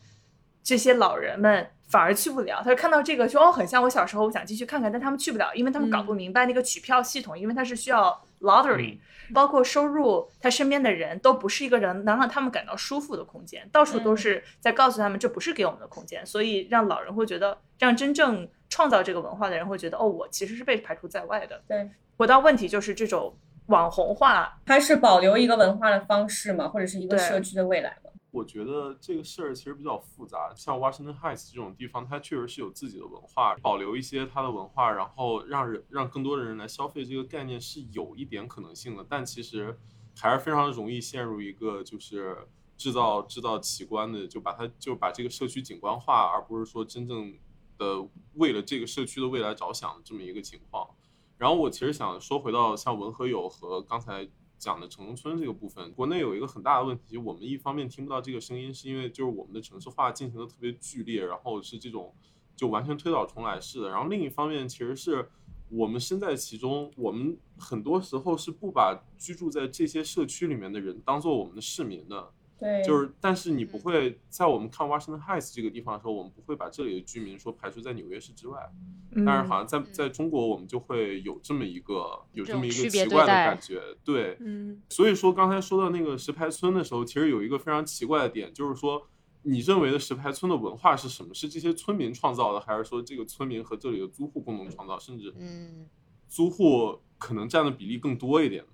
[0.64, 2.62] 这些老人们反而去不了。
[2.64, 9.00] 他看到这个说哦，很像我小时候，我想进去看看，但他们去不了，因为他们搞不明白那个取票系统，因为它是需要 lottery，、
[9.34, 21.62] 包括收入，他身边的人都不是一个人能让他们感到舒服的空间，到处都是在告诉他们这不是给我们的空间，所以让老人会觉得，让真正创造这个文化的人会觉得，哦，我其实是被排除在外的。
[21.68, 23.36] 对，回到问题就是这种
[23.68, 27.90] 网红化，它是保留一个文化的方式嘛，或者是一个社区的未来。
[28.03, 28.03] 嘛？
[28.34, 39.78] 我觉得这个事儿其实比较复杂，像 Washington Heights 这种地方，它确实是有自己的文化，保留一些它的文化，然后让人让更多的人来消费这个概念是有一点可能性的，但其实
[40.18, 47.38] 还是非常容易陷入一个就是制造制造奇观的，就把它就把这个社区景观化，而不是说真正
[47.78, 50.90] 的为了这个社区的未来着想的这么一个情况。
[51.38, 62.14] 然后我其实想说回到像文和友和刚才讲的城中村这个部分，国内有一个很大的问题，我们一方面听不到这个声音，是因为就是我们的城市化进行的特别剧烈，然后是这种
[62.56, 63.90] 就完全推倒重来式的。
[63.90, 65.30] 然后另一方面，其实是
[65.70, 72.32] 我们身在其中，我们很多时候是不把居住在这些社区里面的人当做我们的市民的。
[72.64, 78.72] 对，就是，但是你不会在我们看 Washington Heights 这个地方的时候，我们不会把这里的居民说排除在纽约市之外。
[79.12, 79.26] 嗯。
[79.26, 84.82] 但是好像在在中国，我们就会有这么一个有这么一个奇怪的感觉，对，嗯。
[84.90, 89.08] 所以说刚才说到那个石牌村的时候，其实有一个非常奇怪的点，就是说
[89.44, 91.34] 你认为的石牌村的文化是什么？
[91.34, 95.86] 是这些村民创造的，还是说这个村民和这里的租户共同创造，甚至嗯，
[96.30, 98.73] 租户可能占的比例更多一点呢？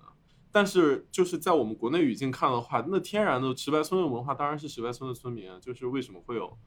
[0.52, 6.58] 但是就是在我们国内语境看的话，那天然的石白村的文化当然是石白村的村民啊，就是为什么会有，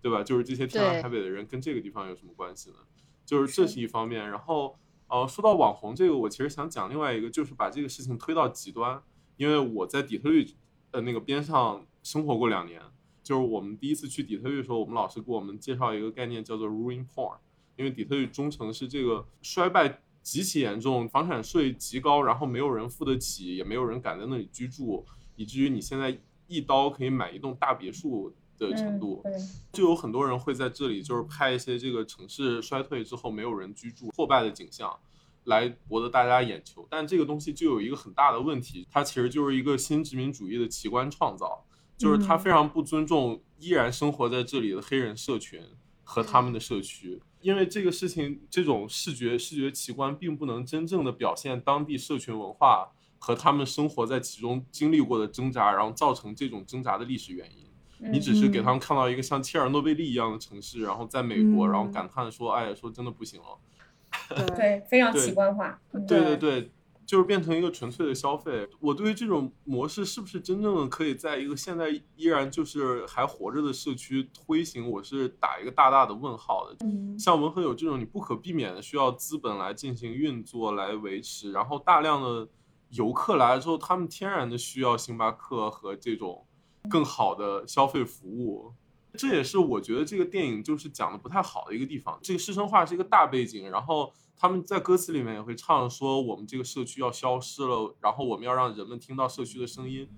[0.00, 0.22] 对吧？
[0.22, 2.76] 就是这些天南海北的人跟这个地方有什么关系呢？
[3.24, 4.76] 就是这是一方面，然后
[5.08, 9.02] 呃，说到网红这个，我其实想讲另外一个，就是把这个事情推到极端，
[9.36, 10.46] 因为我在底特律
[10.90, 12.80] 呃那个边上生活过两年，
[13.22, 17.36] 就是我们第一次去底特律的时候，我们老师给我们介绍一个概念叫做 ruin porn，
[17.76, 25.04] 因为底特律中城是这个衰败极其严重，房产税极高，然后没有人付得起，也没有人敢在那里居住，
[25.36, 29.20] 以至于你现在一刀可以买一栋大别墅的程度。
[29.24, 29.32] 嗯、
[29.72, 34.96] 就有很多人会在这里就是拍一些这个城市衰退之后没有人居住、破败的景象，
[35.44, 36.86] 来博得大家眼球。
[36.88, 41.64] 但这个东西就有一个很大的问题，它其实就是一个新殖民主义的奇观创造，
[41.98, 45.60] 就是它非常不尊重依然生活在这里的黑人社群
[46.04, 47.20] 和他们的社区。
[47.42, 57.66] 因为这个事情，这种视觉视觉奇观并不能真正的表现当地社群文化和他们生活在其中经历过的挣扎，然后造成这种挣扎的历史原因。
[58.10, 65.80] 你只是给他们看到一个像切尔诺贝利一样的城市，然后在美国，然后感叹说：“哎，说真的不行了。”对，非常奇观化。
[66.08, 66.70] 对对对，
[67.12, 68.66] 就是变成一个纯粹的消费。
[68.80, 76.86] 我对于这种模式是不是真正的可以在一个现在依然就是还活着的社区推行，我是打一个大大的问号的。
[76.86, 82.48] 嗯，像文和友这种，你不可避免的需要资本来进行运作来维持，然后大量的
[82.88, 86.46] 游客来了之后，他们天然的需要星巴克和这种
[86.88, 88.72] 更好的消费服务。
[89.18, 92.18] 这也是我觉得这个电影就是讲的不太好的一个地方。
[92.22, 94.10] 这个师生化是一个大背景，然后
[94.42, 100.08] 他们在歌词里面也会唱说我们这个社区要消失了，然后我们要让人们听到社区的声音。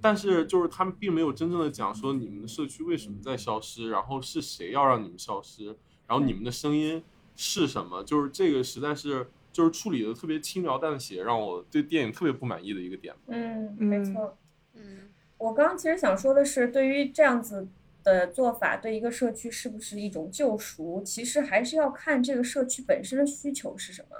[0.00, 5.66] 但是就是他们并没有真正的讲说你们的社区为什么在消失，然后是谁要让你们消失，
[6.08, 7.00] 然后你们的声音
[7.36, 8.02] 是什么？
[8.02, 13.14] 就是这个实在是就是处理的特别轻描淡写，让我对电影特别不满意的一个点。
[13.28, 14.36] 嗯，没错。
[14.74, 17.68] 嗯，我刚刚其实想说的是，对于这样子
[18.08, 24.16] 的做法，对一个社区是不是一种救赎，其实还是要看这个社区本身的需求是什么。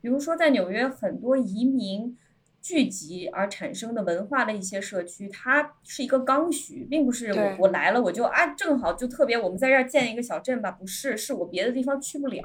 [0.00, 2.16] 比如说，在纽约很多移民
[2.60, 12.42] 聚集而产生的文化的一些社区，它是一个刚需，并不是我我来了我就啊正好就特别我们在这儿建一个小镇吧，不是，是我别的地方去不了。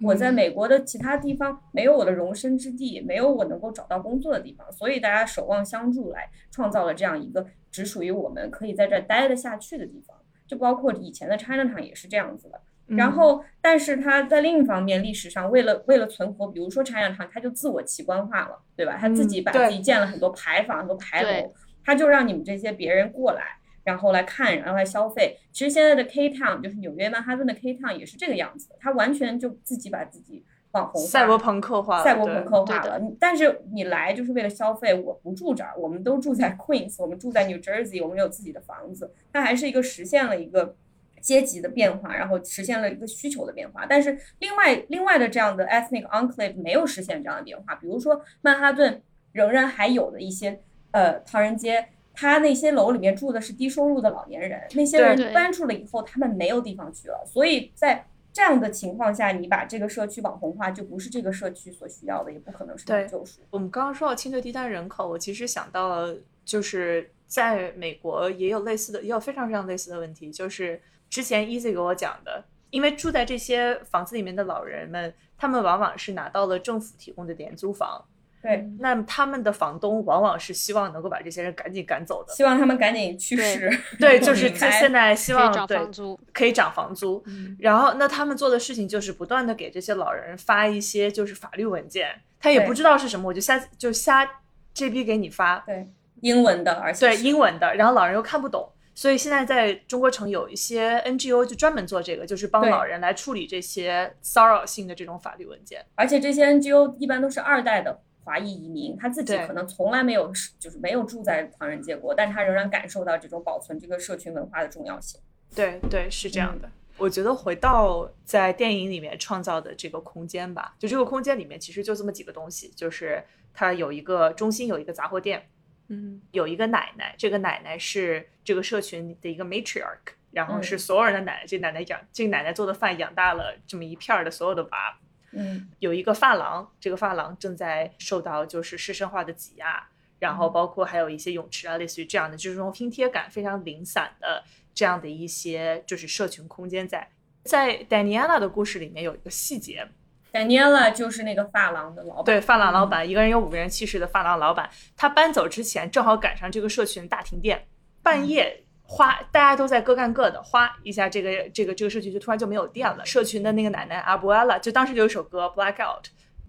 [0.00, 10.16] 我在美国的其他地方没有我的容身之地，没有我能够找到工作的地方，所以大家守望相助来创造了这样一个只属于我们可以在这儿待得下去的地方。
[10.46, 12.60] 就包括以前的 Chinatown 也是这样子的。
[12.86, 18.98] 然后，但是它在另一方面，历史上为了为了存活，比如说 Chinatown，它就自我奇观化了，对吧？
[19.00, 23.42] 它自己把自己建了很多牌坊、很多牌楼，它就让你们这些别人过来，
[23.84, 25.38] 然后来看，然后来消费。
[25.52, 33.00] 其实现在的 K Town 就是纽约曼哈顿的 K Town 也是这个样子的，它完全就自己把自己网红赛博朋克化了，赛博朋克化了。
[33.18, 40.74] 但是你来就是为了消费，我不住这儿，我们都住在 Queens，我们住在 New Jersey，我们有自己的房子，它还是一个实现了一个
[41.20, 43.86] 阶级的变化，然后实现了一个需求的变化。
[43.86, 51.88] 但是另外另外的这样的 ethnic enclave 没有实现这样的变化，比如说曼哈顿仍然还有的一些呃唐人街。
[52.14, 63.42] 他那些楼里面住的是低收入的老年人，那些人搬出了以后，他们没有地方去了，所以在这样的情况下，你把这个社区网红化，就不是这个社区所需要的，也不可能是对救赎。
[63.50, 78.02] 我们刚刚说到清退低端人口，我其实想到了，就是在美国也有类似的，也有非常非常类似的问题，就是之前 Easy 给我讲的，因为住在这些房子里面的老人们，他们往往是拿到了政府提供的廉租房，
[78.42, 82.34] 对，那他们的房东往往是希望能够把这些人赶紧赶走的。
[82.34, 83.70] 希望他们赶紧去世。
[84.00, 86.18] 对， 就是他现在希望对房租。
[86.32, 92.08] 可以涨房租，嗯然后那他们做的事情就是不断的给这些老人发一些就是法律文件，
[92.40, 94.28] 他也不知道是什么，我就瞎就瞎
[94.74, 95.88] 这逼给你发，对，
[96.20, 105.84] 英文的，而且对英文的，然后老人又看不懂，所以现在在中国城有一些 NGO 就专门做这个，就是帮老人来处理这些骚扰性的这种法律文件。
[105.94, 115.20] 而且这些 NGO 一般都是二代的华裔移民，他自己可能从来没有就是没有住在唐人街过，但他仍然感受到这种保存这个社群文化的重要性。
[115.54, 116.70] 对对，是这样嗯的。
[116.98, 125.48] 我觉得回到在电影里面创造的这个空间吧，就这个空间里面其实就这么几个东西，就是它有一个中心有一个杂货店，
[125.88, 134.98] 嗯有一个奶奶，这个奶奶是这个社群的一个 matriarch，然后是嗯所有人的奶奶，这奶奶养这个奶奶做的饭养大了这么一片儿的所有的娃。
[135.32, 139.86] 嗯有一个发廊，这个发廊正在受到就是师生化的挤压，
[140.18, 147.08] 然后包括还有一些泳池啊，类似于这样的，就是这种拼贴感非常零散的这样的一些就是社群空间在。
[147.44, 149.84] 在 Daniela 的故事里面有一个细节
[150.32, 152.24] ，，Daniela 就是那个发廊的老板。
[152.24, 157.66] 对，发廊老板，一个人有五个人气势的发廊老板，他搬走之前正好赶上这个社群大停电，
[158.00, 158.62] 半夜
[158.94, 163.06] 哗，大家都在各干各的，哗一下，这个这个这个社区就突然就没有电了。
[163.06, 166.02] 社群的那个奶奶阿布埃拉，就当时就有一首歌《Blackout》。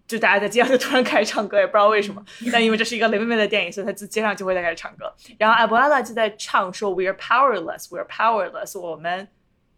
[0.05, 5.11] 就大家在街上就突然开始唱歌，也不知道为什么， 但因为这是一个雷妹妹的电影，所以她就街上就会在开始唱歌。
[5.37, 9.29] 然后阿布埃拉就在唱说 “We are powerless, we are powerless。”我们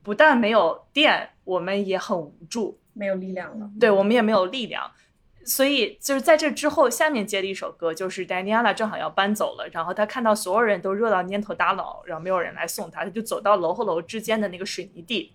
[0.01, 2.79] 不但没有电，我们也很无助。
[2.93, 3.69] 没有力量了。
[3.79, 4.89] 对我们也没有力量，
[5.45, 15.33] 所以就是在这之后，下面接的一首歌，就是 Daniela 正好要搬走了，然后他看到所有人都热到蔫头耷脑，然后没有人来送他，他就走到楼和楼之间的那个水泥地，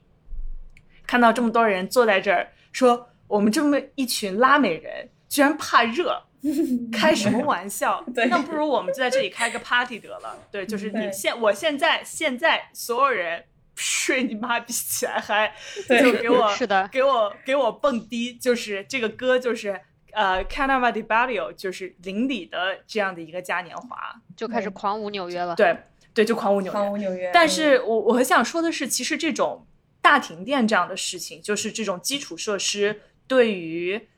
[1.07, 6.25] 看到这么多人坐在这儿，说我们这么一群拉美人居然怕热。
[6.91, 8.03] 开什么玩笑？
[8.15, 10.39] 对那不如我们就在这里开个 party 得了。
[10.51, 13.45] 对，就是你现我现在现在所有人
[13.75, 15.55] 睡你妈逼起来，还
[15.87, 19.79] 对就给我是的给我给我蹦迪，就是这个歌就是
[20.13, 24.21] 呃 Canava di Barrio，就是邻里的这样的一个嘉年华。
[24.37, 25.55] 就开始狂舞纽约了。
[25.55, 25.77] 对
[26.13, 26.73] 对，就狂舞纽约。
[26.73, 27.31] 狂舞纽约。
[27.33, 29.67] 但是我我很想说的是，其实这种
[30.01, 34.09] 大停电这样的事情，就是这种基础设施对于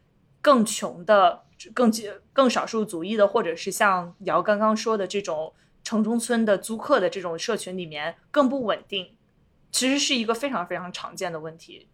[0.41, 1.43] 更穷的、
[1.75, 5.53] 更基更少数族裔的，或者是像姚刚刚说的这种
[5.85, 9.17] 城中村的租客的这种社群里面更不稳定，
[9.71, 11.89] 其实是一个非常非常常见的问题。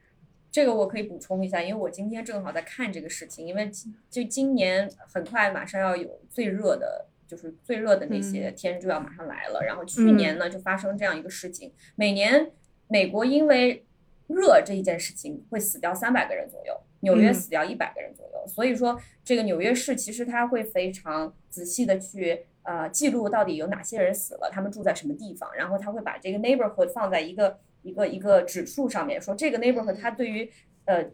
[0.58, 9.62] 这个我可以补充一下，因为我今天正好在看这个事情，因为今就今年很快马上要有最热的，就是最热的那些天就要马上来了。
[9.64, 12.50] 然后去年呢就发生这样一个事情，每年
[12.88, 13.86] 美国因为
[14.26, 18.44] 热这一件事情会死掉三百个人左右，纽约嗯死掉一百个人左右。
[18.48, 30.50] 所以说，这个纽约市其实它会非常仔细的去呃记录到底有哪些人死了，他们住在什么地方，然后他会把这个 neighborhood 放在一个一个一个指数上面，说这个 neighborhood 它对于
[30.84, 31.04] 呃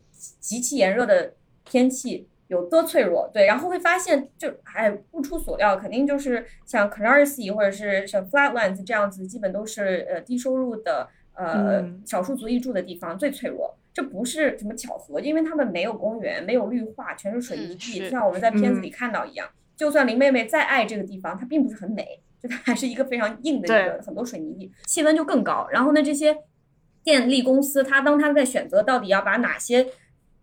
[0.40, 1.34] 极其炎热的
[1.64, 13.76] 天气有多脆弱，对，然后会发现就哎不出所料，肯定就是像 Canarsie 或者是像 Flatlands 这样子，基本都是呃低收入的呃嗯少数族裔住的地方最脆弱。
[13.92, 19.48] 这不是什么巧合，因为他们没有公园，没有绿化，全是水泥嗯地，就像我们在片子里看到一样。
[19.76, 25.68] 就算林妹妹再爱这个地方，它并不是很美，就它还是一个非常硬的一个很多水泥地，气温就更高。
[25.70, 26.36] 然后呢，这些
[27.05, 29.92] 电力公司，它当它在选择到底要把哪些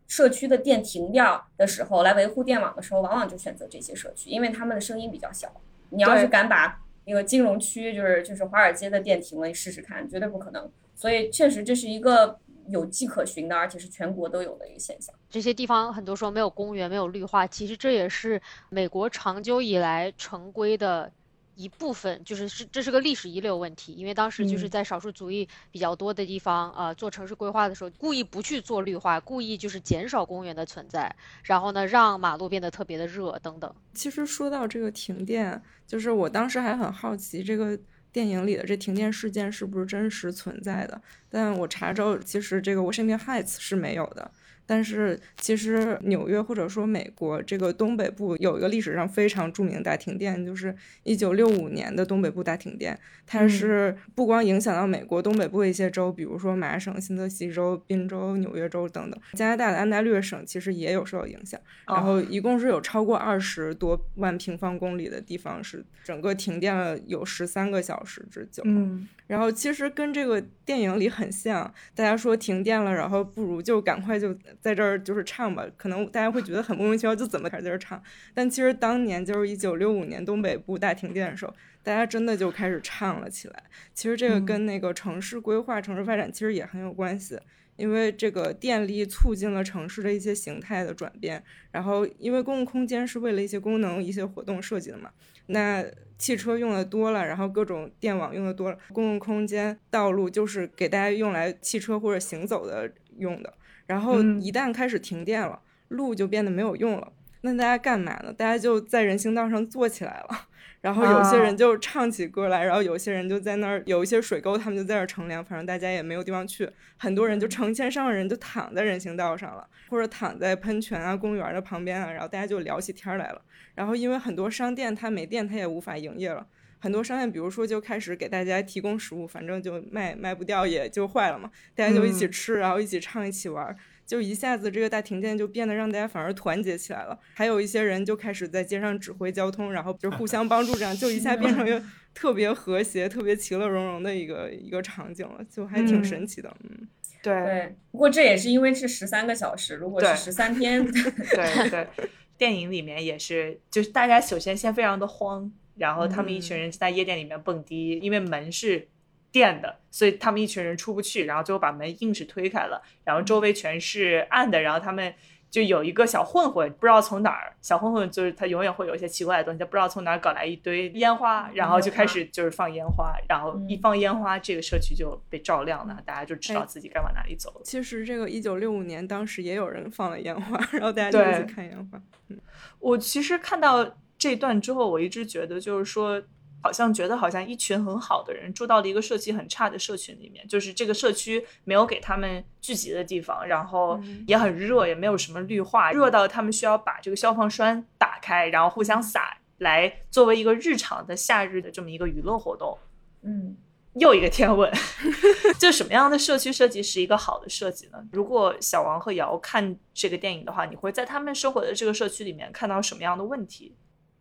[0.07, 5.51] 社区的电停掉的时候，来维护电网的时候，往往就选择这些社区，因为他们的声音比较小。
[5.89, 10.69] 你要是敢把那个金融区，就是就是华尔街的电停了，你试试看，绝对不可能。
[10.95, 15.13] 所以确实这是一个有迹可循的，而且是全国都有的一个现象。
[15.29, 18.39] 这些地方很多时候没有公园，没有绿化，其实这也是
[18.69, 21.11] 美国长久以来成规的
[21.55, 23.93] 一部分，就是是这是个历史遗留问题。
[23.93, 33.73] 因为当时就是嗯在少数族裔比较多的地方，呃，做城市规划的时候，故意不去做绿化，故意就是减少公园的存在，然后呢，让马路变得特别的热等等。
[33.93, 37.77] 其实说到这个停电，就是我当时还很好奇，这个
[38.11, 41.01] 电影里的这停电事件是不是真实存在的？
[41.29, 44.29] 但我查着，其实这个 Washington Heights 是没有的。
[44.71, 52.97] 但是其实纽约或者说美国这个东北部有一个历史上非常著名的大停电，就是一九六五年的东北部大停电。
[53.27, 61.59] 它嗯是不光影响到美国东北部的一些州，比如说麻省、新泽西州、宾州、纽约州等等，加拿大的安大略省其实也有受到影响。
[61.85, 68.63] 然哦后一共是有超过二十多万平方公里的地方是整个停电了有十三个小时之久。
[68.65, 78.01] 嗯，然后其实跟这个电影里很像，大家说停电了，然后不如就赶快就在这儿就是唱吧，可能大家会觉得很莫名其妙，就怎么开始在这儿唱？
[78.33, 81.53] 但其实当年就是一九六五年东北部大停电的时候，
[81.83, 83.63] 大家真的就开始唱了起来。
[83.93, 87.37] 其实这个嗯跟那个城市规划、城市发展其实也很有关系。
[87.77, 95.09] 因为这个电力促进了城市的一些形态的转变，然后因为公共空间是为了一些功能、一些活动设计的嘛，
[95.47, 95.83] 那
[96.15, 103.51] 汽车用的多了，然后各种电网用的多了，公共空间、道路就是给大家用来汽车或者行走的用的。
[103.85, 105.59] 然后嗯一旦开始停电了，
[105.89, 107.11] 路就变得没有用了。
[107.41, 108.31] 那大家干嘛呢？
[108.31, 110.47] 大家就在人行道上坐起来了。
[110.81, 116.67] 然后有些人就唱起歌来，然后有些人就在那儿有一些水沟，他们就在那儿乘凉，反正大家也没有地方去，
[116.97, 123.39] 很多人就成千上万人就躺在人行道上了，或者躺在喷泉啊、公园的旁边啊，然后大家就聊起天来了。
[123.75, 126.47] 然后因为很多商店它没电，它也无法营业了。
[126.81, 133.73] 很多商店，比如说就开始给大家提供食物，反正就卖卖不掉也就坏了嘛，大家就一起吃，然后一起唱，一起玩。
[134.03, 141.81] 就一下子这个大停电就变得让大家反而团结起来了，还有一些人就开始在街上指挥交通，然后就互相帮助，这样就一下变成一个
[142.13, 146.53] 特别和谐、特别其乐融融的一个一个场景了，就还挺神奇的。
[146.63, 146.87] 嗯，
[147.23, 147.33] 对。
[147.33, 151.87] 对，不过这也是因为是十三个小时，如果是十三天， 对对，
[152.37, 155.49] 电影里面也是，就是大家首先先非常的慌，
[155.81, 158.87] 然后他们一群人就在夜店里面蹦迪，因为门是
[159.31, 165.11] 电的，所以他们一群人出不去，然后最后把门硬是推开了，然后周围全是暗的，然后他们
[165.49, 177.61] 就有一个小混混，不知道从哪儿，小混混就是他永远会有一些奇怪的东西，他不知道从哪儿搞来一堆烟花，然后就开始就是放烟花，然后一放烟花，这个社区就被照亮了，大家就知道自己该往哪里走了。
[177.63, 181.97] 其实这个一九六五年当时也有人放了烟花，然后大家就一起看烟花。
[182.29, 182.37] 嗯
[182.79, 186.21] 我其实看到这段之后，我一直觉得就是说，
[186.61, 202.77] 好像觉得好像一群很好的人住到了一个社区很差的社群里面，就是这个社区没有给他们聚集的地方，然后也很热，也没有什么绿化，热到他们需要把这个消防栓打开，然后互相洒，来作为一个日常的夏日的这么一个娱乐活动。
[203.23, 203.57] 嗯，
[203.95, 204.71] 又一个天问，
[205.57, 207.97] 就什么样的社区设计是一个好的设计呢？
[208.11, 213.75] 如果小王和瑶看这个电影的话，你会在他们生活的这个社区里面看到什么样的问题？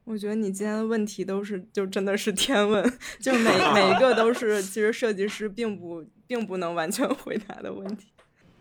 [0.05, 2.85] 我觉得你今天的问题都是就真的是天问，
[3.21, 8.13] 就每 每一个都是其实设计师并不并不能完全 回答的问题。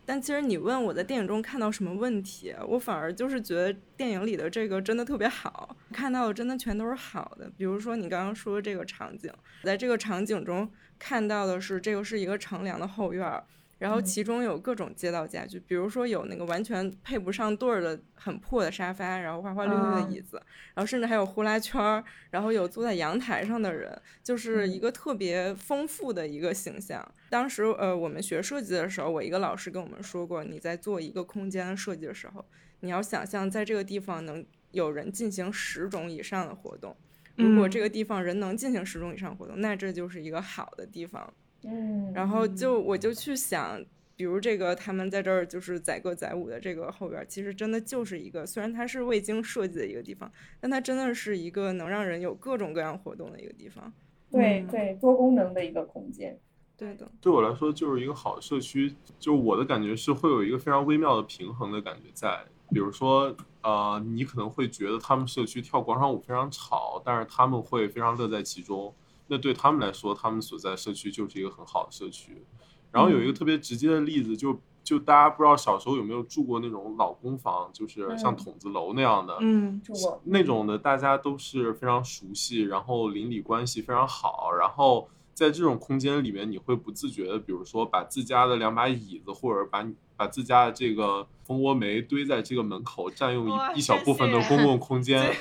[0.05, 7.47] 但其实你问我在电影中看到什么问题，我反而就是觉得电影里的这个真的特别好，看到的真的全都是好的。
[7.55, 9.31] 比如说你刚刚说的这个场景，
[9.63, 10.67] 在这个场景中
[10.97, 13.43] 看到的是这个是一个乘凉的后院儿，
[13.79, 20.35] 然后其中有各种街道家具，比如说有那个完全配不上对儿的很破的沙发，然后花花绿绿的椅子，
[20.75, 27.03] 然后甚至还有呼啦圈儿，然后有坐在阳台上的人，就是一个特别丰富的一个形象。
[27.29, 32.45] 当时呃，我们学设计的时候，我一个老师跟我们说过，你在做一个空间的设计的时候，
[32.81, 36.93] 你要想象在这个地方能有人进行十种以上的活动。
[37.37, 41.33] 如果这个地方人能进行十种以上活动，那这就是一个好的地方。
[41.63, 43.83] 嗯，然后就我就去想，
[44.15, 53.91] 比如这个他们在这儿就是载歌载舞的这个后边，其实真的就是一个，虽然它是未经设计的一个地方，但它真的是一个能让人有各种各样活动的一个地方。
[54.31, 56.37] 对对，多功能的一个空间。
[56.77, 62.39] 对的，对我来说就是一个好的社区，就我的感觉是会有一个非常微妙的平衡的感觉在。
[62.71, 68.93] 比如说，呃，你可能会觉得他们社区跳广场舞非常吵，但是他们会非常乐在其中。
[69.29, 72.43] 那对他们来说，他们所在社区就是一个很好的社区。
[72.91, 95.31] 然后有一个特别直接的例子，就就大家不知道小时候有没有住过那种老公房，就是像筒子楼那样的，嗯，住过那种的，大家都是非常熟悉，然后邻里关系非常好，然后在这种空间里面，你会不自觉的，比如说把自家的两把椅子，或者把把自家的这个蜂窝煤堆在这个门口，占用一一小部分的公共 空间。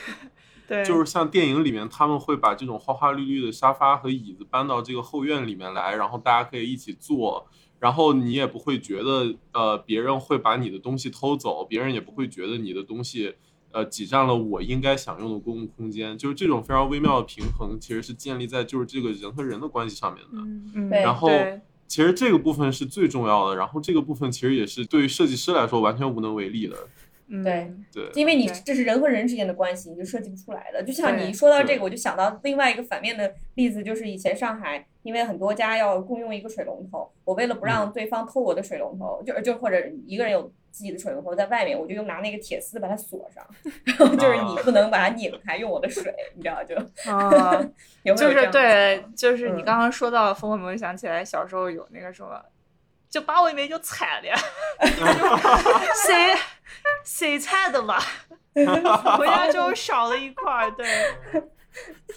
[0.69, 7.47] 对，就是像电影里面，他们会把这种花花绿绿的沙发和椅子搬到这个后院里面来，然后大家可以一起坐，
[7.79, 13.35] 然后你也不会觉得呃别人会把你的东西偷走，别人也不会觉得你的东西
[13.73, 20.31] 呃挤占了我应该享用的公共空间，就是这种非常微妙的平衡，其实是建立在就是这个人和人的关系上面的。
[20.35, 21.31] 嗯嗯，然后
[21.87, 26.77] 其实这个部分是最重要的，然后这个部分其实也是对于设计师来说完全无能为力的。
[27.31, 30.83] 嗯对对，因为你这是人和人之间的关系，你就设计不出来的。
[30.83, 39.77] 就像对你说到这个，我就想到另外一个反面的例子，就是以前上海，因为很多家要共用一个水龙头，我为了不让对方偷我的水龙头，就就或者
[40.07, 43.45] 一个人有自己的水龙头在外面，我就用拿那个铁丝把它锁上，
[43.85, 46.75] 然后就是你不能把它拧开用我的水，你知道就
[47.11, 47.53] 啊，
[48.05, 49.65] 有没就是对，就是你嗯。
[49.65, 52.43] 刚刚说到蜂窝煤，我想起来小时候有那个什么，
[53.11, 54.37] 就把我煤就踩了，
[56.07, 56.37] 谁
[57.05, 57.99] 谁踩的嘛？
[59.17, 60.87] 回家之后少了一块儿，对，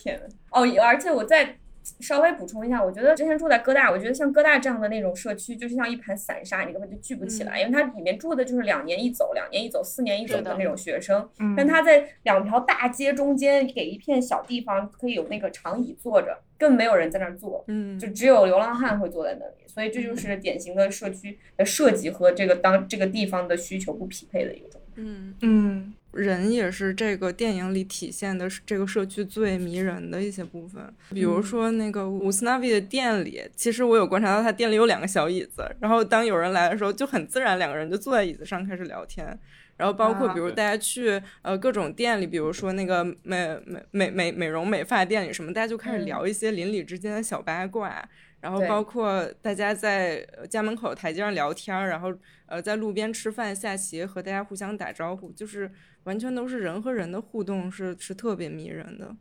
[0.02, 1.58] 天呐，哦，而且我再
[2.00, 10.52] 稍微补充一下，我觉得之前住在哥大，我觉得像哥大这样的那种社区，就是像一盘散沙，你根本就聚不起来，因为它里面住的就是两年一走、两年一走、四年一走的。
[10.52, 11.56] 的那种学生，嗯。
[11.56, 17.64] 但他在两条大街中间给一片小地方可以有那个长椅坐着，更没有人在那儿坐。
[17.68, 24.92] 嗯，就只有流浪汉会坐在那里，所以这就是典型的社区的设计和这个当这个地方的需求不匹配的一个状态。
[24.98, 30.82] 嗯，嗯人也是这个电影里体现的是这个社区最迷人的一些部分。
[31.10, 39.38] 比如说那个乌斯纳维的店里，其实我有观察到他店里有两个小椅子，然后当有人来的时候，就很自然两个人就坐在椅子上开始聊天。
[39.78, 48.08] 然后包括比如大家去呃各种店里，比如说那个美美美美美容美发店里什么，大家就开始嗯聊一些邻里之间的小八卦。
[48.42, 52.12] 然后包括大家在呃家门口台阶上聊天儿，然后
[52.48, 55.72] 呃在路边吃饭下棋，和大家互相打招呼，就是
[56.04, 59.16] 完全都是人和人的互动是，是特别迷人的。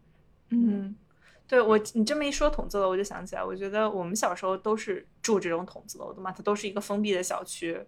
[0.49, 0.97] 嗯，
[1.47, 7.79] 对我你这么一说筒子楼，我就想起来，我觉得我们小时候都是住这种筒子楼的嘛，它都是一个封闭的小区，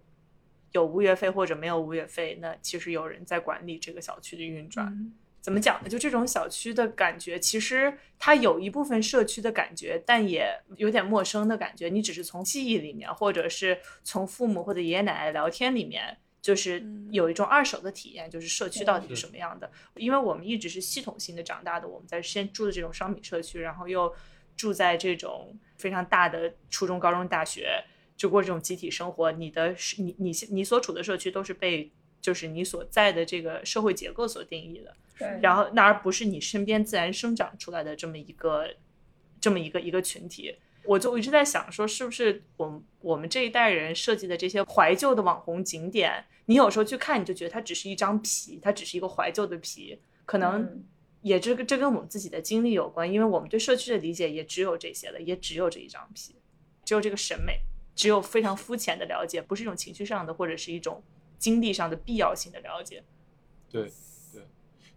[0.73, 4.87] 有物业费或者没有物业费，那其实有人在管理这个小区的运转。
[4.89, 5.89] 嗯怎么讲呢？
[5.89, 11.89] 就这种小区的感觉，其实它有一部分社区的感觉，但也有点陌生的感觉。
[11.89, 19.69] 你只是从记忆里面，或者是从父母或者爷爷奶奶聊天里面，就是嗯有一种二手的体验，就是社区到底是是什么样的。
[19.97, 24.15] 因为我们一直是系统性的长大的，我们在先住的这种商品社区，然后又
[24.57, 27.83] 住在这种非常大的初中、高中、大学，
[28.17, 29.33] 就过这种集体生活。
[29.33, 31.91] 你的是你你你所处的社区都是被
[32.23, 34.97] 就是你所在的这个社会结构所定义的。
[35.19, 38.67] 对然后那而不是你身边自然生长出来的这么一个
[39.39, 40.57] 这么一个一个群体。
[40.85, 50.85] 我就一直在想说，是不是我们我们这一代人设计的这些怀旧的网红景点，你有时候去看，你就觉得它只是一张皮，它只是一个怀旧的皮，可能嗯
[51.21, 56.35] 也这个这跟我们自己的经历有关，因为我们对社区的理解也只有这些了，也只有这一张皮，
[56.85, 57.61] 只有这个审美，
[57.95, 61.01] 只有非常肤浅的了解，不是一种情绪上的或者是一种
[61.43, 63.03] 经历上的必要性的了解。
[63.69, 63.91] 对
[64.33, 64.47] 对，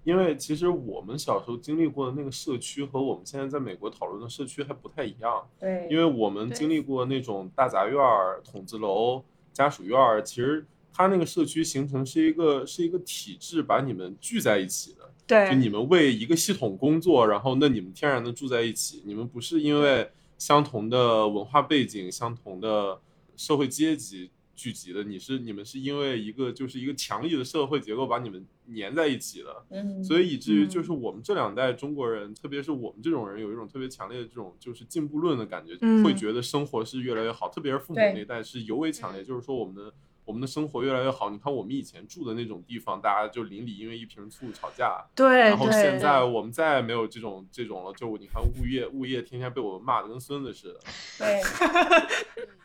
[0.03, 15.11] 因为其实我们小时候经历过的那个社区和我们现在在美国讨论的社区还不太一样，对，因为我们经历过那种大杂院儿、筒子楼、家属院儿，其实它那个社区形成是一个是一个体制，把你们聚在一起的。
[15.25, 22.99] 对就你们为一个系统工作，然后那你们天然的住在一起，你们不是因为相同的文化背景、相同的
[23.35, 28.45] 社会阶级聚集的，你是你们是因为一个就是一个强力的社会结构把你们
[28.75, 36.03] 粘在一起的，嗯，所以以至于嗯就是我们这两代中国人，特别是我们这种人，有一种特别强烈的这种就是进步论的感觉，嗯。
[36.03, 39.25] 会觉得生活是越来越好，特别是父母那一代是尤为强烈，嗯。
[39.25, 39.93] 就是说我们的。
[40.25, 50.79] 我们的生活越来越好，你看我们以前住的那种地方，大家就邻里因为一瓶醋吵架，对然后现，在我们再也没有这种这种了，就你看物业物业天天被我们骂的跟孙子似的，
[51.19, 51.41] 对，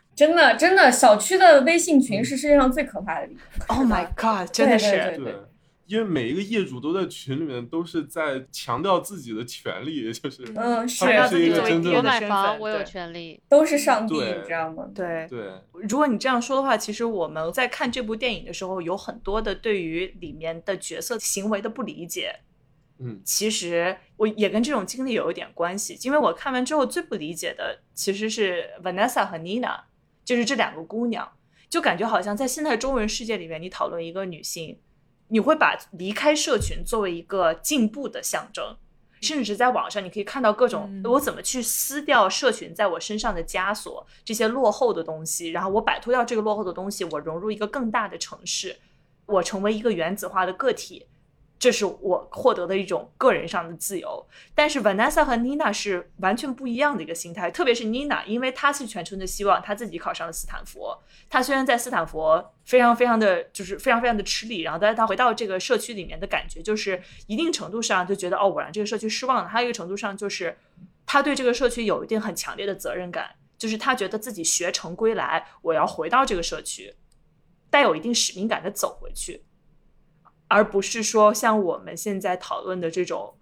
[0.21, 3.75] 真的真的，小区的微信群是世界上最可怕的地方。
[3.75, 5.25] Oh my god，真的是，对对。
[5.25, 5.35] 对，
[5.87, 11.05] 因为每一个业主都在群里面都是在强调自己的权利， 就是嗯，是。
[11.27, 12.59] 是一个作为真正我买房，份。
[12.59, 13.41] 我有权利。
[13.49, 14.87] 都是上帝，你知道吗？
[14.93, 15.25] 对。
[15.27, 15.39] 对，
[15.89, 22.35] 如果你这样说的话，其实我们在看这部电影的时候，有很多的对于里面的角色行为的不理解。
[22.99, 23.19] 嗯。
[23.25, 29.79] 其实我也跟这种经历有一点关系，因为我看完之后最不理解的其实是 Vanessa 和 Nina，
[30.23, 31.29] 就是这两个姑娘，
[31.69, 34.79] 就感觉好像在现代中文世界里面，你讨论一个女性，
[35.27, 38.77] 你会把离开社群作为一个进步的象征。
[39.21, 48.75] 甚至是在网上，你可以看到各种嗯我怎么去撕掉社群在我身上的枷锁，这些落后的东西，然后我摆脱掉这个落后的东西，我融入一个更大的城市，
[49.27, 51.05] 我成为一个原子化的个体，
[51.61, 54.27] 这是我获得的一种个人上的自由。
[54.55, 60.87] 但是 Vanessa 和 Nina 是完全不一样的一个心态，特别是 Nina，因为她是全村的希望，她自己考上了斯坦福。
[61.29, 69.47] 她虽然在斯坦福非常非常的就是非常非常的吃力，然后但是她回到这个社区里面的感觉，就是一定程度上就觉得哦，我让这个社区失望了。
[69.47, 70.57] 还有一个程度上就是
[71.05, 76.95] 她对这个社区有一定很强烈的责任感，就是她觉得自己学成归来，我要回到这个社区，
[77.69, 79.43] 带有一定使命感的走回去。
[80.51, 83.33] 而不是说像我们现在讨论的这种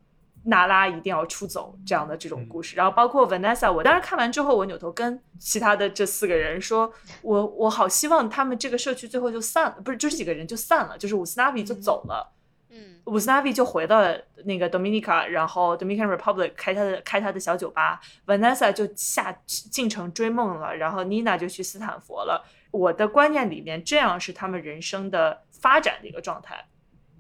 [0.44, 2.76] 娜拉一定要出走这样的这种故事。
[2.76, 6.94] 然后包括 Vanessa，我当时看完之后，我扭头跟其他的这四个人说，
[7.24, 12.32] 我我好希望他们这个社区最后就散了，不是就这几个人就散了，就是伍斯纳比就走了。
[12.70, 22.46] 嗯，伍斯纳比就回到了那个 Dominica，然后 Dominican Republic 开他的开他的小酒吧，Vanessa 就下进城追梦了，然后 Nina 就去斯坦福了。
[22.72, 26.64] 我的观念里面，这样是他们人生的发展的一个状态。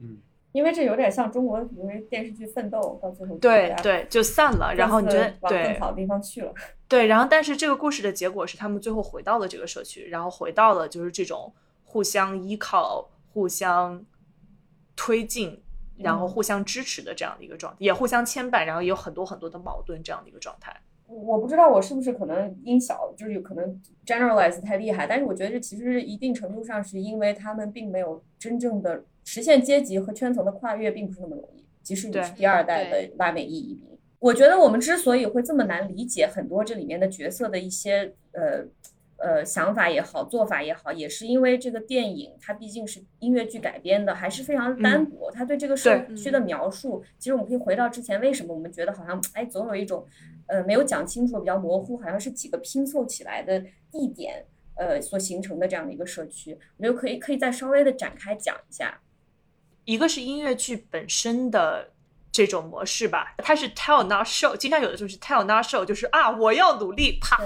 [0.02, 0.18] 嗯，
[0.52, 4.74] 因为这有点像中国，因为电视剧《奋斗》，到最后对对，就散了。
[4.76, 6.54] 然后你觉得各自往更好的地方去了。
[6.88, 11.54] 对，然后但是这个故事的结果是他们最后回到了这个社区，然后回到了就是这种
[11.86, 14.04] 互相依靠、互相
[14.96, 15.62] 推进，
[15.98, 20.76] 然后嗯互相支持的这样的一个状态，也互相牵绊，然后也有很多很多的矛盾这样的一个状态。
[21.08, 31.64] 我不知道我是不是可能音小，就是有可能 generalize 太厉害，但是我觉得这其实一定程度上是因为他们并没有真正的实现阶级和圈层的跨越，并不是那么容易。
[31.84, 38.66] 即使你是第二代的拉美裔移民，我觉得我们之所以会这么难理解很多这里面的角色的一些呃
[39.18, 45.30] 呃想法也好，做法也好，也是因为这个电影它毕竟是音乐剧改编的，还是非常单薄。
[45.32, 50.04] 它对这个社区的描述，其实我们可以回到之前，为什么我们觉得好像哎总有一种
[50.48, 54.46] 呃没有讲清楚，比较模糊，好像是几个拼凑起来的地点。
[54.76, 59.02] 呃，所形成的这样的一个社区，我觉得可以可以再稍微的展开讲一下。
[59.90, 61.90] 一个是音乐剧本身的
[62.32, 67.40] 这种模式吧，它是 tell not show，经常有的就是 tell not show，就是啊我要努力，啪，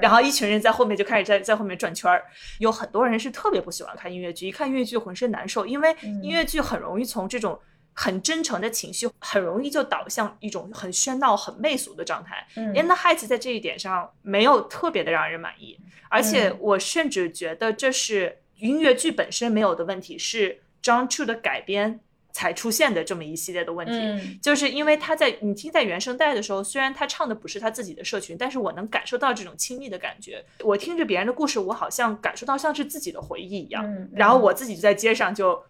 [0.00, 2.24] 然后一群人在后面就开始在在后面转圈儿。
[2.58, 7.60] 有很多人是特别不喜欢看音乐剧，一看音乐剧浑身难受，因为嗯音乐剧很容易从这种
[7.92, 12.46] 很真诚的情绪，很容易就导向一种很喧闹、很媚俗的状态。
[12.56, 15.78] 嗯 In the Heights 在这一点上没有特别的让人满意，
[16.08, 22.00] 而且嗯我甚至觉得这是音乐剧本身没有的问题，是 John Chu 的改编
[22.32, 23.92] 才出现的这么一系列的问题。
[23.92, 30.44] 嗯就是因为他在你听在原声带的时候，虽然他唱的不是他自己的社群，但是我能感受到这种亲密的感觉。
[30.60, 33.84] 我听着别人的故事，我好像感受到像是自己的回忆一样。
[33.84, 35.60] 嗯然后我自己就在街上就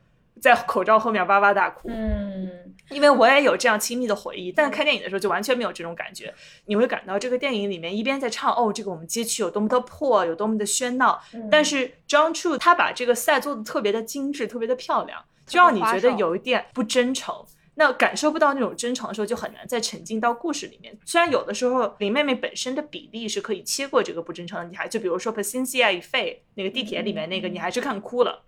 [0.41, 2.49] 在口罩后面哇哇大哭，嗯
[2.91, 4.51] 因为我也有这样亲密的回忆。
[4.51, 6.35] 但是看电影的时候就完全没有这种感觉，
[6.67, 17.35] 你会感到这个电影里面一边在唱哦，这个我们街区有多么的破，有多么的喧闹，嗯，但是 John Chu 他把这个赛做的特别的精致，特别的漂亮，就让你觉得有一点不真诚。
[17.75, 20.99] 那感受不到那种真诚的时候，就很难再沉浸到故事里面。
[21.07, 28.43] 虽然有的时候林妹妹本身的比例是可以切过这个不真诚的女孩，就比如说 Paciencia 与 Fe 那个地铁里面那个，你还是看哭了。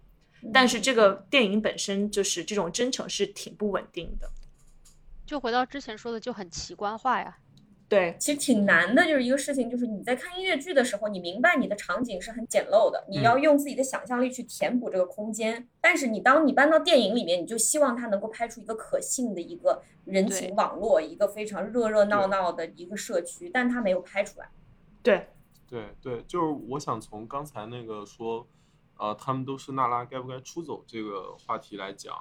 [0.53, 4.31] 但是这个电影本身就是这种真诚是挺不稳定的。
[5.27, 7.39] 就回到之前说的，就很奇观化呀。
[7.89, 15.69] 对，其实挺难的，就是一个事情，就是你在看音乐剧的时候，你明白你的场景是很简陋的，你要用自己的想象力去填补这个空间。
[15.79, 24.49] 但是你当你搬到电影里面，你就希望它能够拍出一个可信的一个人情网络，一个非常热热闹闹的一个社区，但它没有拍出来。
[25.03, 25.29] 对，
[25.69, 28.47] 对对，就是我想从刚才那个说，
[28.97, 32.15] 呃，他们都是娜拉该不该出走这个话题来讲，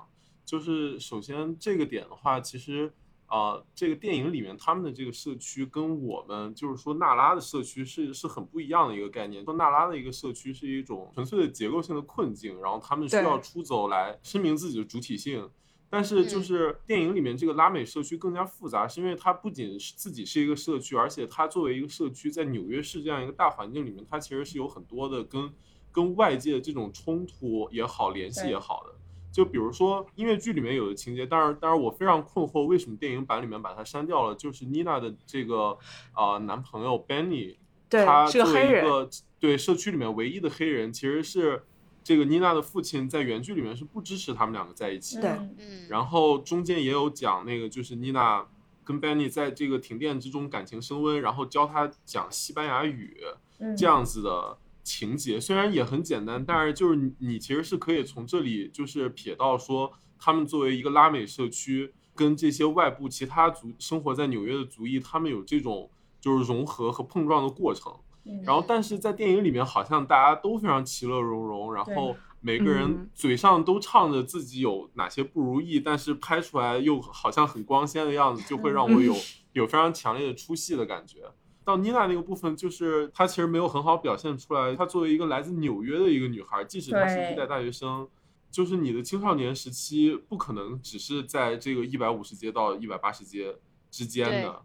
[0.46, 2.92] 就是首先这个点的话，其实
[3.28, 9.44] 啊、呃这个电影里面他们的这个社区跟我们就是说娜拉的社区是是很不一样的一个概念。
[9.44, 15.50] 说娜拉的一个社区是一种纯粹的结构性的困境，然后他们需要出走来声明自己的主体性。
[15.94, 25.52] 但是就嗯是电影里面这个拉美社区更加复杂，是因为它不仅是自己是一个社区，而且它作为一个社区，在纽约市这样一个大环境里面，它其实是有很多的跟
[25.92, 28.96] 跟外界的这种冲突也好，联系也好的。
[29.32, 34.36] 就比如说音乐剧里面有的情节，当然，当然我非常困惑，为什么电影版里面把它删掉了？
[34.36, 35.78] 就是妮娜的这个
[36.12, 37.56] 啊、呃男朋友 Benny，
[37.88, 41.64] 对他是个作为黑人一个对社区里面唯一的黑人，其实是
[42.04, 45.34] 这个妮娜的父亲在原剧里面是不支持他们两个在一起的。
[45.58, 48.46] 嗯，然后中间也有讲那个，就是妮娜
[48.84, 53.18] 跟 Benny 在这个停电之中感情升温，然后教他讲西班牙语
[53.60, 67.94] 嗯这样子的情节，虽然也很简单，但是就是你你其实是可以从这里就是撇到说，他们作为一个拉美社区，跟这些外部其他族生活在纽约的族裔，他们有这种就是融合和碰撞的过程。
[68.24, 79.16] 嗯然后，但是在电影里面，好像大家都非常其乐融融，然后每个人嗯嘴上都唱着自己有哪些不如意，但是拍出来又好像很光鲜的样子，就会让我有
[79.54, 81.32] 有非常强烈的出戏的感觉。
[81.64, 88.08] 到妮娜那个部分，就是她其实没有很好表现出来，她作为一个来自纽约的一个女孩，即使她是对一代大学生，
[88.50, 93.56] 就是你的青少年时期不可能只是在这个一百五十街到一百八十街
[93.90, 94.64] 之间的。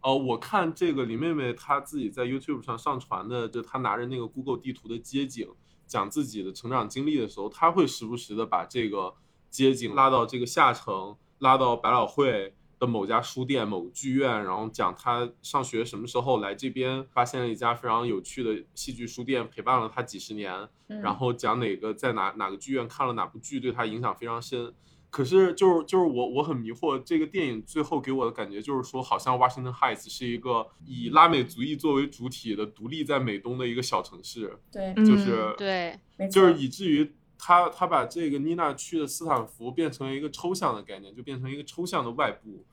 [0.00, 5.48] 呃，我看这个林妹妹她自己在 YouTube 上上传的，就她拿着那个 Google 地图的街景，
[5.86, 9.14] 讲自己的成长经历的时候，她会时不时的把这个
[9.48, 20.52] 街景拉到这个下城，拉到百老汇的某家书店、某剧院，然后讲他上学什么时候来这边，发现了一家非常有趣的戏剧书店，陪伴了他几十年，
[20.88, 24.74] 嗯然后讲哪个在哪哪个剧院看了哪部剧，对他影响非常深。
[25.10, 37.12] 可是就是就是我我很迷惑，这个电影最后给我的感觉就是说，好像 Washington Heights 是一个以拉美族裔作为主体的独立在美东的一个小城市，对，嗯就是对，就是以至于
[37.44, 42.64] 他他把这个妮娜去的斯坦福变成了一个抽象的概念，就变成一个抽象的外部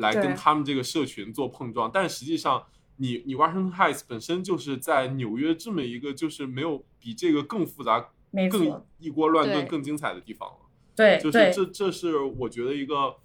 [0.00, 2.64] 来跟他们这个社群做碰撞，但实际上。
[2.96, 8.12] 你你 Washington Heights 本身就是在纽约这么一个就是没有比这个更复杂、
[8.48, 10.58] 更一锅乱炖、更精彩的地方了。
[10.94, 13.16] 对对就是这这是我觉得一个，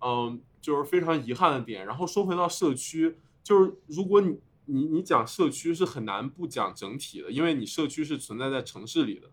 [0.00, 1.84] 嗯，就是非常遗憾的点。
[1.84, 9.30] 然后说回到社区，就是如果你你你讲社区是很难不讲整体的，因为你社区是存在在城市里的。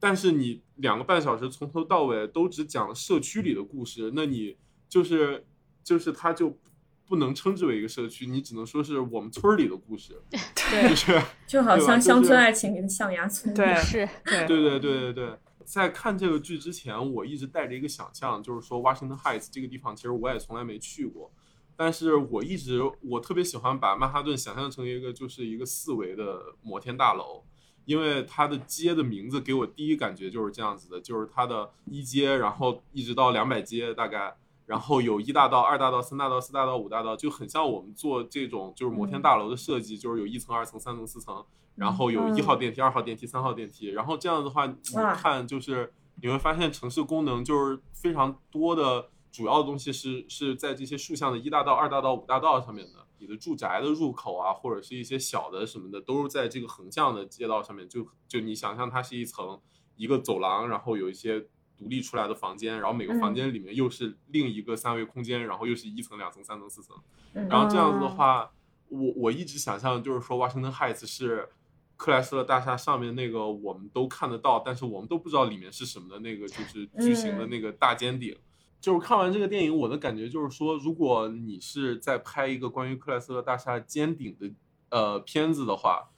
[0.00, 4.56] 但是你两个半小时从头到尾都只讲了社区里的故事，那你
[4.88, 5.46] 就是
[5.84, 6.58] 就是它就
[7.06, 10.20] 不能称之为一个社区，你只能说是我们村儿里的故事，
[10.70, 21.30] 对就是 就好像乡村爱情里的象牙村，对是， 对对对对对对，在看这个剧之前，我一直带着一个想象，就是说 Washington Heights 这个地方，其实我也从来没去过，
[21.76, 27.44] 但是我一直我特别喜欢把曼哈顿想象成一个就是一个四维的摩天大楼，
[27.90, 34.36] 因为它的街的名字给我第一感觉就是这样子的，就是它的一街，然后一直到两百街大概。
[34.66, 44.76] 然后有一大道、二大道、三大道、四大道、五大道，就很像我们做这种就是摩天大楼的设计，就是有一层、二层、三层、四层，然后有一号电梯、二号电梯、三号电梯，然后这样的话，你
[45.16, 52.92] 看就是你会发现城市功能就是非常多的主要的东西是是在这些竖向的一大道、二大道、五大道上面的。
[53.20, 57.86] 你的住宅的入口啊，或者是一些小的什么的，都是在这个横向的街道上面。
[57.86, 59.60] 就就你想象它是一层
[59.94, 61.38] 一个走廊，然后有一些
[61.76, 66.96] 独立出来的房间，然后每个房间里面又是另一个三维空间，然后又是一层、两层、三层、四层。
[67.34, 68.50] 嗯然后这样子的话，
[68.88, 71.48] 我我一直想象就是说，Washington Heights 是
[71.96, 78.34] 克莱斯勒大厦上面那个我们都看得到，但是我们都不知道里面是什么的那个就是巨型的那个大尖顶。
[78.80, 84.50] 就是看完这个电影，我的感觉就是说，如果你是在拍一个关于克莱斯勒大厦尖顶的
[84.90, 86.08] 呃片子的话，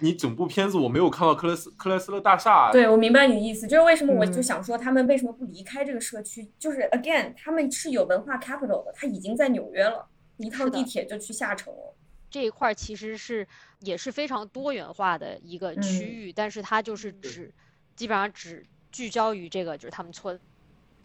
[0.00, 6.50] 你整部片子我没有看到克莱斯克莱斯勒大厦，对，我明白你的意思，就是为什么我就嗯想说他们为什么不离开这个社区？
[6.58, 10.06] 就是 again，他们是有文化 capital 的，他已经在纽约了，
[10.38, 11.94] 一趟地铁就去下城了。
[12.28, 13.46] 这一块儿其实是
[13.80, 17.54] 也是非常多元化的一个区嗯域，但是它就是只
[17.94, 20.38] 基本上只聚焦于这个就是他们村。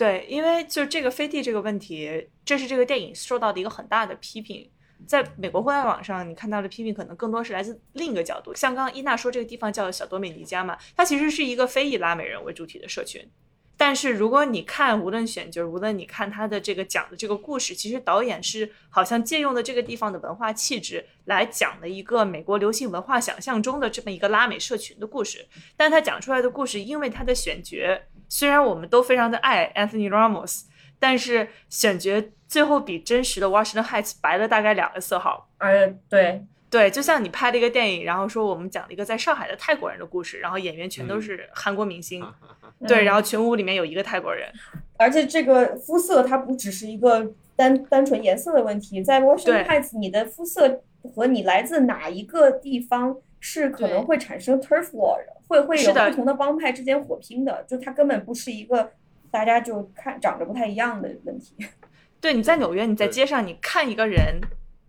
[0.01, 4.67] 对，因为就这个飞地这个问题，这是这个电影受到的一个很大的批评。
[5.05, 8.51] 在美国互联网上，你看到的批评可能更多是来自另一个角度。
[8.55, 13.23] 像刚刚伊娜说，这个地方叫小多美尼加嘛，它其实是一个非以拉美人为主体的社群，
[13.77, 25.47] 但是如果你看，无论选角，无论你看他的这个讲的这个故事，其实导演是好像借用了这个地方的文化气质来讲了一个美国流行文化想象中的这么一个拉美社群的故事。
[25.77, 27.77] 但他讲出来的故事，因为他的选角，
[28.31, 30.61] 虽然我们都非常的爱 Anthony Ramos，
[30.97, 35.49] 但是选角最后比真实的 Washington Heights 白了大概两个色号。
[35.57, 42.25] 嗯，对，对，就像你拍了一个电影，然后说我们讲了一个在上海的泰国人的故事，然后演员全都是韩国明星，
[42.87, 44.49] 对，然后全屋里面有一个泰国人，
[44.97, 50.81] 而且这个肤色它不只是一个单单纯颜色的问题，在 Washington Heights，你的肤色
[51.13, 58.89] 和你来自哪一个地方是可能会产生 turf war 的，会会有不同的帮派之间火拼的，就它根本不是一个
[59.29, 61.55] 大家就看长得不太一样的问题。
[62.21, 64.39] 对，你在纽约，你在街上你看一个人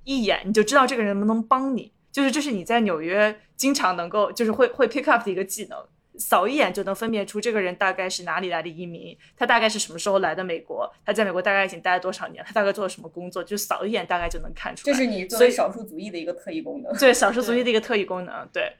[0.04, 5.78] 一眼，你就知道这个人能不能帮你，就是这是你在纽约经常能够就是会会 pick up 的一个技能。
[6.18, 14.92] 扫一眼就能分辨出这个人大概是哪里来的移民，他大概是什么时候来的美国，他在美国大概已经待了多少年，他大概做了什么工作，就扫一眼大概就能看出来。
[14.92, 16.92] 这是你作为少数族裔的一个特异功能。
[16.98, 18.46] 对，少数族裔的一个特异功能。
[18.52, 18.74] 对，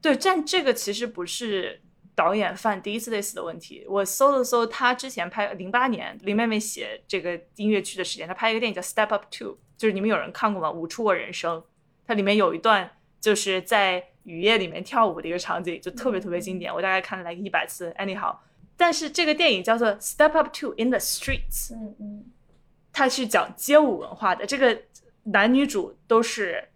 [0.00, 1.82] 对，但这个其实不是
[2.14, 3.84] 导演犯第一次类似的问题。
[3.88, 10.70] 我搜了搜，他之前拍零八年林妹妹写这个音乐剧的时间，他拍一个电影叫《Step Up Two》，就是你们有人看过吗？
[10.70, 11.64] 舞出我人生，
[12.06, 14.10] 它里面有一段就是在。
[14.24, 17.90] 雨夜里面跳舞的一个场景就特别特别经典，我大概看了来一百次。
[17.98, 18.36] Anyhow，
[18.76, 22.24] 但是这个电影叫做《Step Up to in the Streets》，嗯嗯，
[22.92, 24.44] 它是讲街舞文化的。
[24.44, 24.82] 这个
[25.24, 26.68] 男女主都是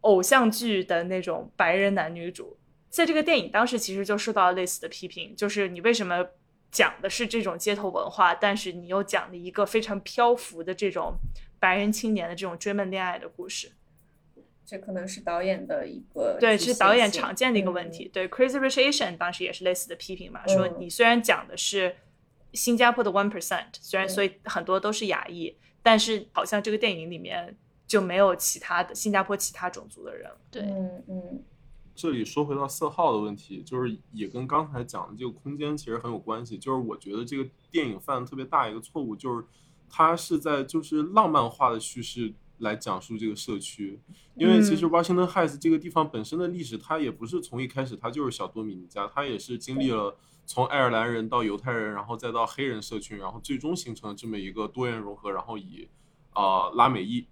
[0.00, 2.56] 偶像剧的那种白人男女主，
[2.88, 6.26] 在这个电影当时其实就受到了类似的批评，就是你为什么
[6.70, 11.14] 讲的是这种街头文化，但是你又讲了一个非常漂浮的这种
[11.58, 13.72] 白人青年的这种追梦恋爱的故事。
[14.66, 18.08] 这可能是导演的一个对，是导演常见的一个问题。
[18.12, 21.96] 对，Crazy Rich Asian 当时也是类似的批评嘛，说你虽然讲的是
[22.54, 27.54] 新加坡的 one percent，虽然所以很多都是亚裔，但是好像这个电影里面
[27.86, 30.30] 就没有其他的新加坡其他种族的人。
[30.50, 31.42] 对，嗯嗯。
[31.94, 36.58] 这里说回到色号的问题，就是也跟刚才讲的这个空间其实很有关系。
[36.58, 39.44] 就是我觉得这个电影犯的特别大一个错误，就是
[39.88, 42.32] 它是在就是浪漫化的叙事。
[42.58, 43.98] 来讲述这个社区，
[44.36, 55.88] 因为其实 Washington Heights 这个地方本身的历史，它也不是从一开始它就是小多米尼加，它也是经历了从爱尔兰人到犹太人，然后再到黑人社群，然后最终形成这么一个多元融合，然后以
[56.32, 57.26] 啊拉美裔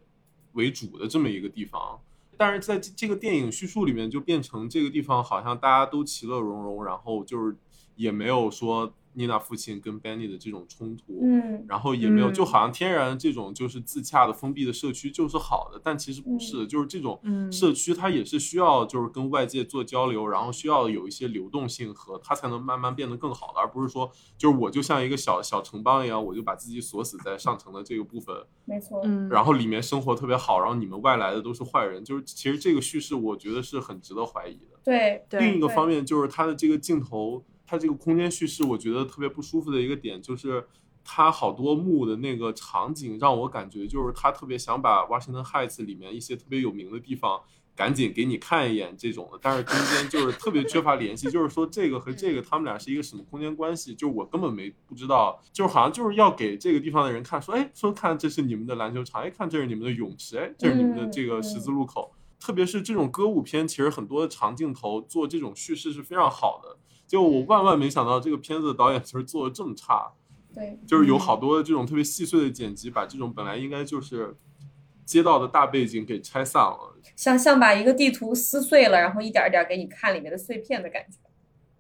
[0.53, 2.01] 为主的这么一个地方。
[2.37, 7.57] 但是在这个电影叙述里面，就变成这个地方好像大家都其乐融融，然后就是
[7.95, 8.93] 也没有说。
[9.15, 17.21] 妮娜父亲跟 Benny 的这种冲突，嗯，然后也没有，就好像天然这种就是自洽的封闭的社区就是好的，但其实不是，就是这种
[17.53, 28.35] 社区它也是需要就是跟外界做交流，然后需要有一些流动性和它才能慢慢变得更好的，而不是说就是我就像一个小小城邦一样，我就把自己锁死在上城的这个部分，
[28.65, 34.79] 没错，嗯，然后里面生活特别好，然后你们外来的都是坏人，就是其实这个叙事我觉得是很值得怀疑的。
[34.83, 37.45] 对，另一个方面就是它的这个镜头。
[37.73, 40.63] 它这个空间叙事，我觉得特别不舒服的一个点，就是
[41.03, 47.41] 它好多幕的那个场景，让我感觉就是他特别想把 Washington Heights 里面一些特别有名的地方
[47.75, 66.72] 赶紧给你看一眼这种的，但是中间就是特别缺乏联系，就是说这个和这个他们俩是一个什么空间关系，就我根本没不知道，就是好像就是要给这个地方的人看，说哎，说看这是你们的篮球场，哎，看这是你们的泳池，哎，这是你们的这个十字路口，特别是这种歌舞片，其实很多的长镜头做这种叙事是非常好的。
[67.13, 70.11] 就我万万没想到，这个片子的导演其实做的这么差。
[70.55, 74.35] 对，就是有好多这种特别细碎的剪辑，把这种本来应该就是
[75.05, 81.19] 街道的大背景给拆散了，像像把一个地图撕碎了，然后一点一点给你看里面的碎片的感觉。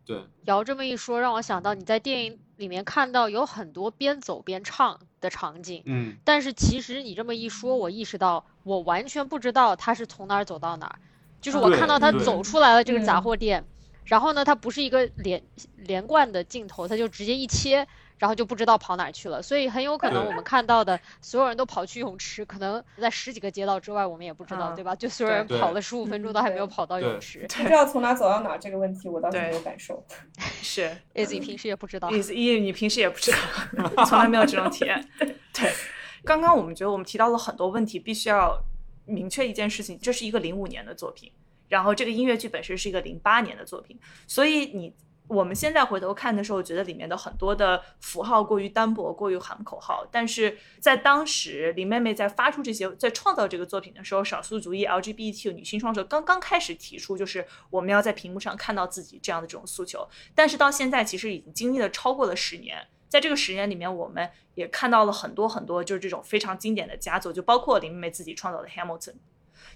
[0.05, 5.83] 对，姚这么一说，让我想到你在电影里面看到有很多边走边唱的场景。
[5.87, 10.99] 嗯，但是其实你这么一说，我意识到我完全不知道他是从哪儿走到哪儿，
[11.41, 13.65] 就是我看到他走出来了这个杂货店。
[14.05, 15.43] 然后呢，它不是一个连
[15.77, 17.87] 连贯的镜头，它就直接一切，
[18.19, 19.41] 然后就不知道跑哪去了。
[19.41, 24.95] 所以很有可能我们看到的所有人都跑去泳池，可能在十几个街道之外，我们也不知道，对吧？
[24.95, 27.47] 就所有人跑了十五分钟都还没有跑到泳池。
[27.49, 30.05] 不知道从哪走到哪这个问题，我倒是没有感受。
[30.61, 32.11] 是，Easy 平时也不知道。
[32.11, 33.39] Easy，你平时也不知道，
[34.05, 35.09] 从来没有这种体验。
[35.53, 35.73] 对，
[36.25, 38.61] 刚刚我们觉得我们提到了很多问题，必须要
[39.07, 41.31] 明确一件事情，这是一个零五年的作品。
[41.73, 44.95] 然后这个音乐剧本身是一个零八年的作品，所以你
[45.27, 50.07] 我们现在回头看的时候，觉得里面的很多的符号过于单薄，过于喊口号。
[50.13, 60.07] 但是在当时，林妹妹在发出这些，在创造这个作品的时候，少数族裔 LGBT 女性创作者刚刚开始提出，就是我们要在屏幕上看到自己这样的这种诉求。
[60.35, 69.15] 但是到现在，其实已经经历了超过了十年，在这个十年里面，我们也看到了很多很多，就是这种非常经典的佳作，就包括林妹妹自己创造的 Hamilton，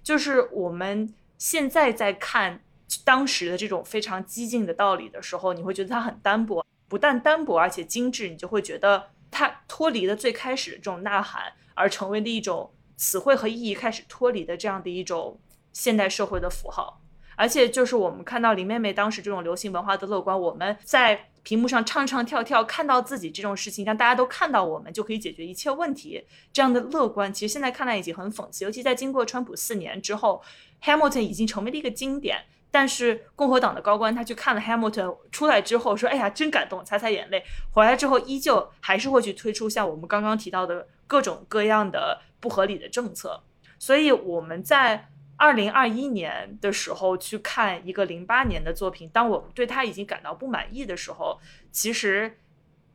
[0.02, 2.60] 就是我们现在在看。
[3.04, 15.40] 当时的这种非常激进的道理的时候，你会觉得它很单薄，不但单薄，而且精致，你就会觉得它脱离了最开始的这种呐喊，而成为了一种词汇和意义开始脱离的这样的一种
[15.72, 17.00] 现代社会的符号。
[17.36, 28.64] 而且就是我们看到林妹妹当时这种流行文化的乐观，我们在屏幕上唱唱跳跳，看到自己这种事情，让大家都看到我们就可以解决一切问题，这样的乐观，其实现在看来已经很讽刺。
[28.64, 30.42] 尤其在经过川普四年之后
[30.82, 32.44] ，Hamilton 已经成为了一个经典。
[32.68, 43.40] 但是共和党的高官他去看了 Hamilton 出来之后说：“哎呀，真感动，擦擦眼泪。”回来之后依旧还是会去推出像我们刚刚提到的各种各样的不合理的政策。
[43.78, 51.38] 所以我们在二零二一年的时候去看一个零八年的作品，当我们对他已经感到不满意的时候，
[51.70, 52.38] 其实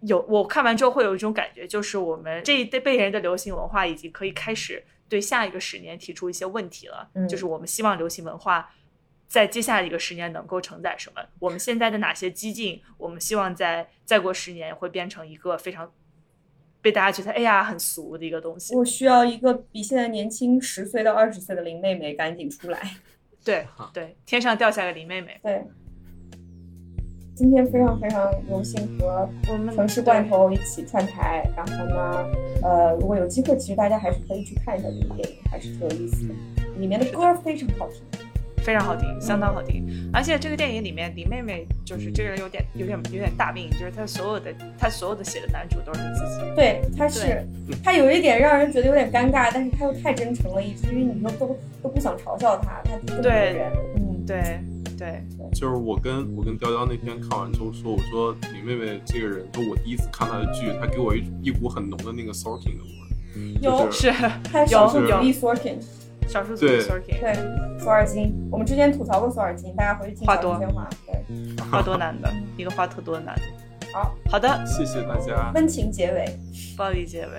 [0.01, 7.09] 有我看完之后会有一种感觉，就是我们这一代辈人的流行文化已经可以开始对下一个十年提出一些问题了。
[7.29, 8.73] 就是我们希望流行文化。
[9.27, 11.21] 在接下来一个十年能够承载什么？
[11.39, 12.81] 我们现在的哪些激进？
[12.97, 15.89] 我们希望在再过十年会变成一个非常
[16.81, 18.75] 被大家觉得哎呀很俗的一个东西。
[18.75, 22.79] 我需要一个比现在年轻十岁到二十岁的林妹妹赶紧出来。
[23.43, 25.39] 对对，天上掉下个林妹妹。
[25.41, 25.63] 对，
[27.35, 31.43] 今天非常非常荣幸和我们城市罐头一起串台。
[31.55, 32.25] 然后呢，
[32.61, 36.33] 呃，如果有机会，其实大家还是可以去看一下这部电影，还是挺有意思的。
[36.77, 38.03] 里面的歌非常好听。
[38.63, 46.41] 非常好听，相当好听，而且这个电影里面李妹妹就是这个人有点有点有点大病，就是她所有的她所有的写的男主都是自己。
[46.55, 47.45] 对，她是
[47.83, 54.59] 她有一点让人觉得有点尴尬，但是她又太真诚了，以至于你们都都不想嘲笑她，她这么人，嗯，对
[54.97, 55.21] 对。
[55.53, 64.11] 就是我跟我跟雕雕那天看完之后说，我说李妹妹这个人，就我第一次看她的剧，她给我一一股很浓的那个 sorking 的味有是，
[64.43, 65.77] 她少数主义 Sorkin。
[66.27, 67.33] 少数族裔索尔金，对
[67.79, 70.57] 索尔金，我们之前吐槽过索尔金，大家回去听话多，
[71.05, 73.41] 对，话多男的，一个话特多的男的。
[73.93, 74.15] 好。
[74.29, 76.25] 好的，谢谢大家，温情结尾，
[76.77, 77.31] 暴力结尾。